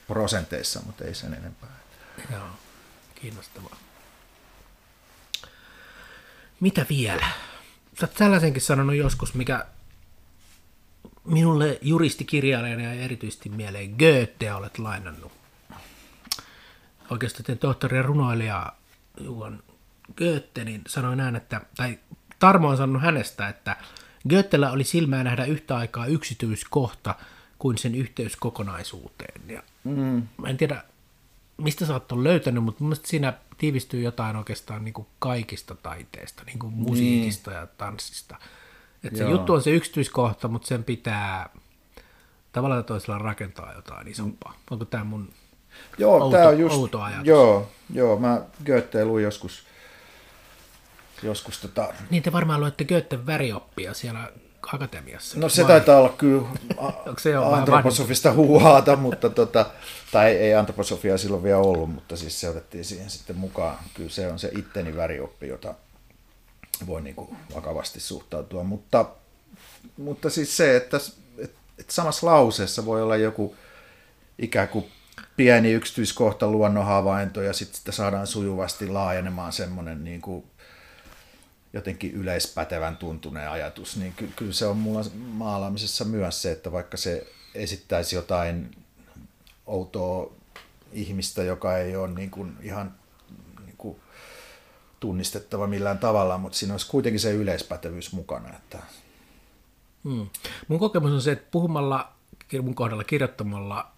[0.06, 1.78] prosenteissa, mutta ei sen enempää.
[2.32, 2.48] Joo,
[3.14, 3.76] kiinnostavaa.
[6.60, 7.26] Mitä vielä?
[8.00, 9.66] Sä oot tällaisenkin sanonut joskus, mikä
[11.24, 15.32] minulle juristikirjailijana ja erityisesti mieleen Goethea olet lainannut.
[17.10, 18.72] Oikeastaan tohtori ja runoilija
[19.20, 19.62] Juhan
[20.16, 21.98] Goethe niin sanoi näin, että, tai
[22.38, 23.76] Tarmo on sanonut hänestä, että
[24.28, 27.14] Goethellä oli silmää nähdä yhtä aikaa yksityiskohta
[27.58, 29.40] kuin sen yhteys kokonaisuuteen.
[29.48, 30.22] Ja Mm.
[30.36, 30.84] mä en tiedä,
[31.56, 36.42] mistä sä oot löytänyt, mutta mun mielestä siinä tiivistyy jotain oikeastaan niin kuin kaikista taiteista,
[36.46, 38.36] niin kuin musiikista ja tanssista.
[39.04, 39.30] Et se Joo.
[39.30, 41.48] juttu on se yksityiskohta, mutta sen pitää
[42.52, 44.54] tavallaan toisella rakentaa jotain isompaa.
[44.70, 45.30] Onko tämä mun...
[45.98, 47.26] Joo, Outo- tämä on just, outo ajatus.
[47.26, 49.66] joo, joo, mä Goethe luin joskus,
[51.22, 54.32] joskus tota, Niin te varmaan luette Goethen värioppia siellä
[54.72, 55.40] akatemiassa.
[55.40, 59.66] No se taitaa olla kyllä Onko se antroposofista huuhaata, mutta tota,
[60.12, 63.78] tai ei antroposofia silloin vielä ollut, mutta siis se otettiin siihen sitten mukaan.
[63.94, 65.74] Kyllä se on se itteni värioppi, jota
[66.86, 69.06] voi niin kuin vakavasti suhtautua, mutta,
[69.96, 70.96] mutta siis se, että,
[71.38, 73.56] että, että samassa lauseessa voi olla joku
[74.38, 74.90] ikään kuin
[75.36, 80.44] pieni yksityiskohta luonnonhavainto ja sitten sitä saadaan sujuvasti laajenemaan semmoinen niin kuin
[81.72, 86.96] jotenkin yleispätevän tuntuneen ajatus, niin ky- kyllä se on mulla maalaamisessa myös se, että vaikka
[86.96, 88.76] se esittäisi jotain
[89.66, 90.32] outoa
[90.92, 92.94] ihmistä, joka ei ole niin kuin ihan
[93.66, 93.96] niin kuin
[95.00, 98.48] tunnistettava millään tavalla, mutta siinä olisi kuitenkin se yleispätevyys mukana.
[98.48, 98.78] Että...
[100.04, 100.26] Hmm.
[100.68, 102.12] Mun kokemus on se, että puhumalla,
[102.62, 103.92] mun kohdalla kirjoittamalla,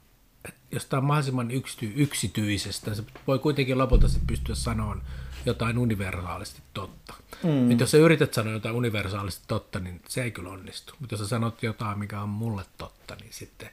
[0.73, 5.03] jostain mahdollisimman yksity, yksityisestä, se voi kuitenkin lopulta sit pystyä sanomaan
[5.47, 7.15] jotain universaalisti totta.
[7.43, 7.81] Mm.
[7.81, 10.95] Jos sä yrität sanoa jotain universaalista totta, niin se ei kyllä onnistu.
[11.01, 13.71] Mutta jos sä sanot jotain, mikä on mulle totta, niin sitten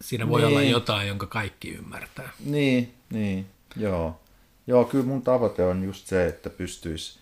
[0.00, 0.48] siinä voi niin.
[0.48, 2.28] olla jotain, jonka kaikki ymmärtää.
[2.44, 3.46] Niin, niin,
[3.76, 4.20] joo.
[4.66, 7.18] Joo, kyllä mun tavoite on just se, että pystyisi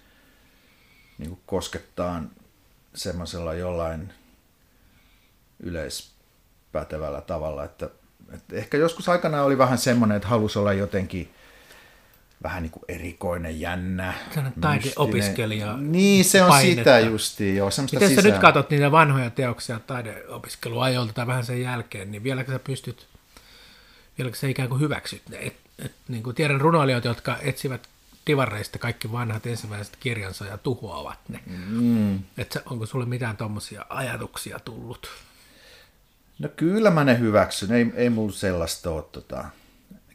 [1.18, 2.22] niin koskettaa
[2.94, 4.12] semmoisella jollain
[5.60, 7.90] yleispätevällä tavalla, että,
[8.32, 11.34] että ehkä joskus aikana oli vähän semmoinen, että halusi olla jotenkin
[12.42, 14.14] vähän niin kuin erikoinen, jännä.
[14.60, 15.76] taideopiskelija.
[15.76, 16.80] Niin, se on painetta.
[16.80, 17.70] sitä justiin, joo.
[17.92, 18.24] Miten sisään...
[18.24, 23.06] sä nyt katsot niitä vanhoja teoksia taideopiskeluajolta tai vähän sen jälkeen, niin vieläkö sä pystyt,
[24.18, 25.38] vieläkö sä ikään kuin hyväksyt ne?
[25.38, 27.88] Et, et, niin kuin tiedän runoilijoita, jotka etsivät
[28.26, 31.40] divareista kaikki vanhat ensimmäiset kirjansa ja tuhoavat ne.
[31.46, 32.14] Mm.
[32.38, 35.10] Et onko sulle mitään tuommoisia ajatuksia tullut?
[36.38, 39.04] No kyllä mä ne hyväksyn, ei, ei mulla sellaista ole.
[39.12, 39.44] Tota,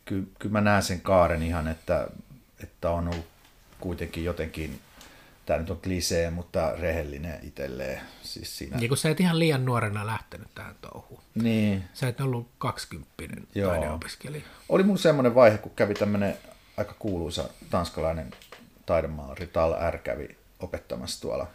[0.06, 2.08] kyllä, kyllä mä näen sen kaaren ihan, että,
[2.64, 3.28] että on ollut
[3.80, 4.80] kuitenkin jotenkin,
[5.46, 8.02] tämä nyt on klisee, mutta rehellinen itselleen.
[8.22, 8.78] Siis siinä...
[8.78, 11.22] Niin kun sä et ihan liian nuorena lähtenyt tähän touhuun.
[11.36, 11.84] Niin.
[11.94, 14.44] Sä et ollut kaksikymppinen taideopiskelija.
[14.70, 16.38] Oli mun semmoinen vaihe, kun kävi tämmöinen
[16.78, 18.32] aika kuuluisa tanskalainen
[18.86, 21.48] taidemaalari Tal R kävi opettamassa tuolla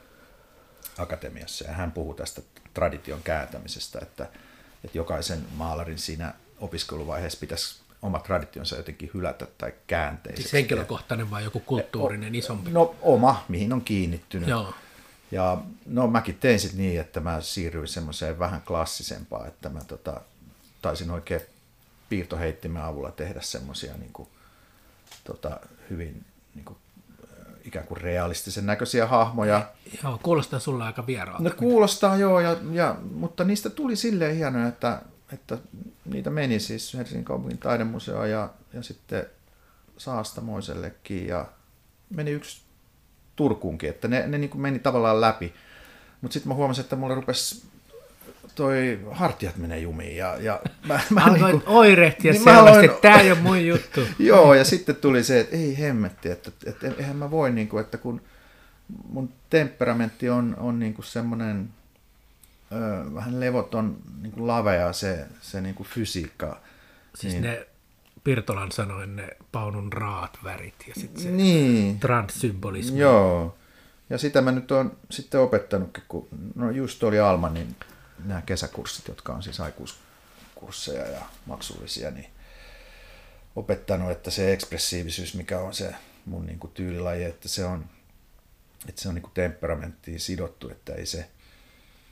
[0.99, 2.43] akatemiassa ja hän puhui tästä
[2.75, 4.27] tradition kääntämisestä, että,
[4.85, 10.43] että jokaisen maalarin siinä opiskeluvaiheessa pitäisi oma traditionsa jotenkin hylätä tai käänteiseksi.
[10.43, 12.71] Siis henkilökohtainen vai joku kulttuurinen o, isompi?
[12.71, 14.49] No oma, mihin on kiinnittynyt.
[14.49, 14.75] Joo.
[15.31, 20.21] Ja no mäkin tein sitten niin, että mä siirryin semmoiseen vähän klassisempaan, että mä tota,
[20.83, 21.41] taisin oikein
[22.09, 24.29] piirtoheittimen avulla tehdä semmoisia niin
[25.25, 26.25] tota, hyvin
[26.55, 26.79] niin kuin,
[27.65, 29.71] ikään kuin realistisen näköisiä hahmoja.
[30.03, 31.43] Joo, kuulostaa sulle aika vieraalta.
[31.43, 35.03] No kuulostaa joo, ja, ja, mutta niistä tuli silleen hienoja, että,
[35.33, 35.59] että
[36.05, 39.27] niitä meni siis Helsingin kaupungin taidemuseo ja, ja sitten
[39.97, 41.47] Saastamoisellekin ja
[42.11, 42.61] meni yksi
[43.37, 45.55] Turkuunkin, että ne, ne niin kuin meni tavallaan läpi.
[46.21, 47.69] Mutta sitten mä huomasin, että mulle rupesi
[48.55, 50.17] toi hartiat menee jumiin.
[50.17, 53.67] Ja, ja mä, mä niin kuin, oirehtia niin selvästi, aloin, että tämä ei ole mun
[53.67, 54.01] juttu.
[54.19, 57.69] joo, ja sitten tuli se, että ei hemmetti, että, että, että eihän mä voi, niin
[57.69, 58.23] kuin, että kun
[59.09, 61.69] mun temperamentti on, on niin kuin semmoinen
[62.73, 66.61] ö, vähän levoton niin kuin lavea se, se niin kuin fysiikka.
[67.15, 67.67] Siis niin, ne
[68.25, 72.99] Pirtolan sanoen ne paunun raat värit ja sitten se niin, transsymbolismi.
[72.99, 73.57] Joo,
[74.11, 77.77] ja sitä mä nyt oon sitten opettanutkin, kun no just oli Alma, niin
[78.25, 82.31] nämä kesäkurssit, jotka on siis aikuiskursseja ja maksullisia, niin
[83.57, 85.95] opettanut, että se ekspressiivisyys, mikä on se
[86.25, 87.85] mun niin kuin tyylilaji, että se on,
[88.89, 91.31] että se on niin kuin temperamenttiin sidottu, että ei se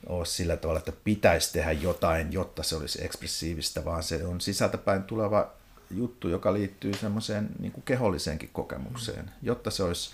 [0.07, 5.03] ole sillä tavalla, että pitäisi tehdä jotain, jotta se olisi ekspressiivistä, vaan se on sisältäpäin
[5.03, 5.51] tuleva
[5.91, 9.31] juttu, joka liittyy semmoiseen niin kuin keholliseenkin kokemukseen.
[9.43, 10.11] Jotta se olisi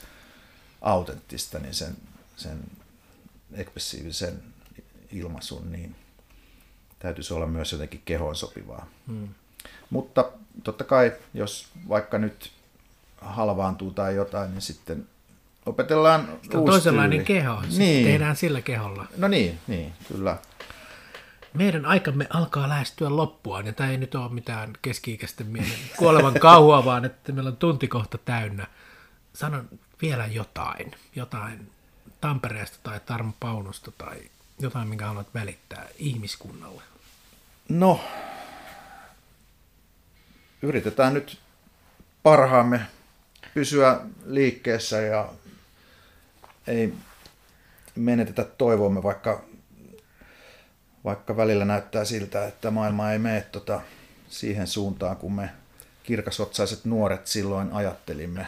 [0.80, 1.97] autenttista, niin sen,
[2.36, 2.61] sen
[3.53, 4.43] ekspressiivisen
[5.12, 5.97] ilmaisun, niin
[6.99, 8.86] täytyisi olla myös jotenkin kehoon sopivaa.
[9.07, 9.28] Hmm.
[9.90, 10.32] Mutta
[10.64, 12.53] totta kai, jos vaikka nyt
[13.20, 15.09] halvaantuu tai jotain, niin sitten
[15.66, 17.40] opetellaan Sitä uusi toisenlainen tyyli.
[17.40, 18.06] keho, niin.
[18.06, 19.06] tehdään sillä keholla.
[19.16, 20.36] No niin, niin, kyllä.
[21.54, 26.84] Meidän aikamme alkaa lähestyä loppuaan, ja tämä ei nyt ole mitään keski-ikäisten mielen kuolevan kauhua,
[26.90, 28.66] vaan että meillä on tunti kohta täynnä.
[29.34, 29.68] Sanon
[30.02, 31.70] vielä jotain, jotain
[32.20, 34.16] Tampereesta tai Tarmo Paunosta tai
[34.58, 36.82] jotain, minkä haluat välittää ihmiskunnalle?
[37.68, 38.00] No,
[40.62, 41.38] yritetään nyt
[42.22, 42.80] parhaamme
[43.54, 45.28] pysyä liikkeessä ja
[46.66, 46.94] ei
[47.96, 49.44] menetetä toivoamme, vaikka,
[51.04, 53.80] vaikka välillä näyttää siltä, että maailma ei mene tota
[54.28, 55.50] siihen suuntaan, kun me
[56.02, 58.46] kirkasotsaiset nuoret silloin ajattelimme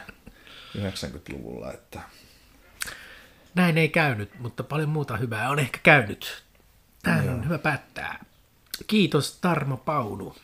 [0.78, 1.72] 90-luvulla.
[1.72, 2.00] Että...
[3.54, 6.44] Näin ei käynyt, mutta paljon muuta hyvää on ehkä käynyt.
[7.02, 8.24] Tähän on hyvä päättää.
[8.86, 10.34] Kiitos Tarmo Paunu.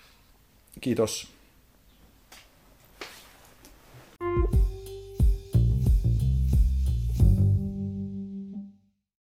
[0.81, 1.41] Kiitos.
[4.21, 4.60] thank you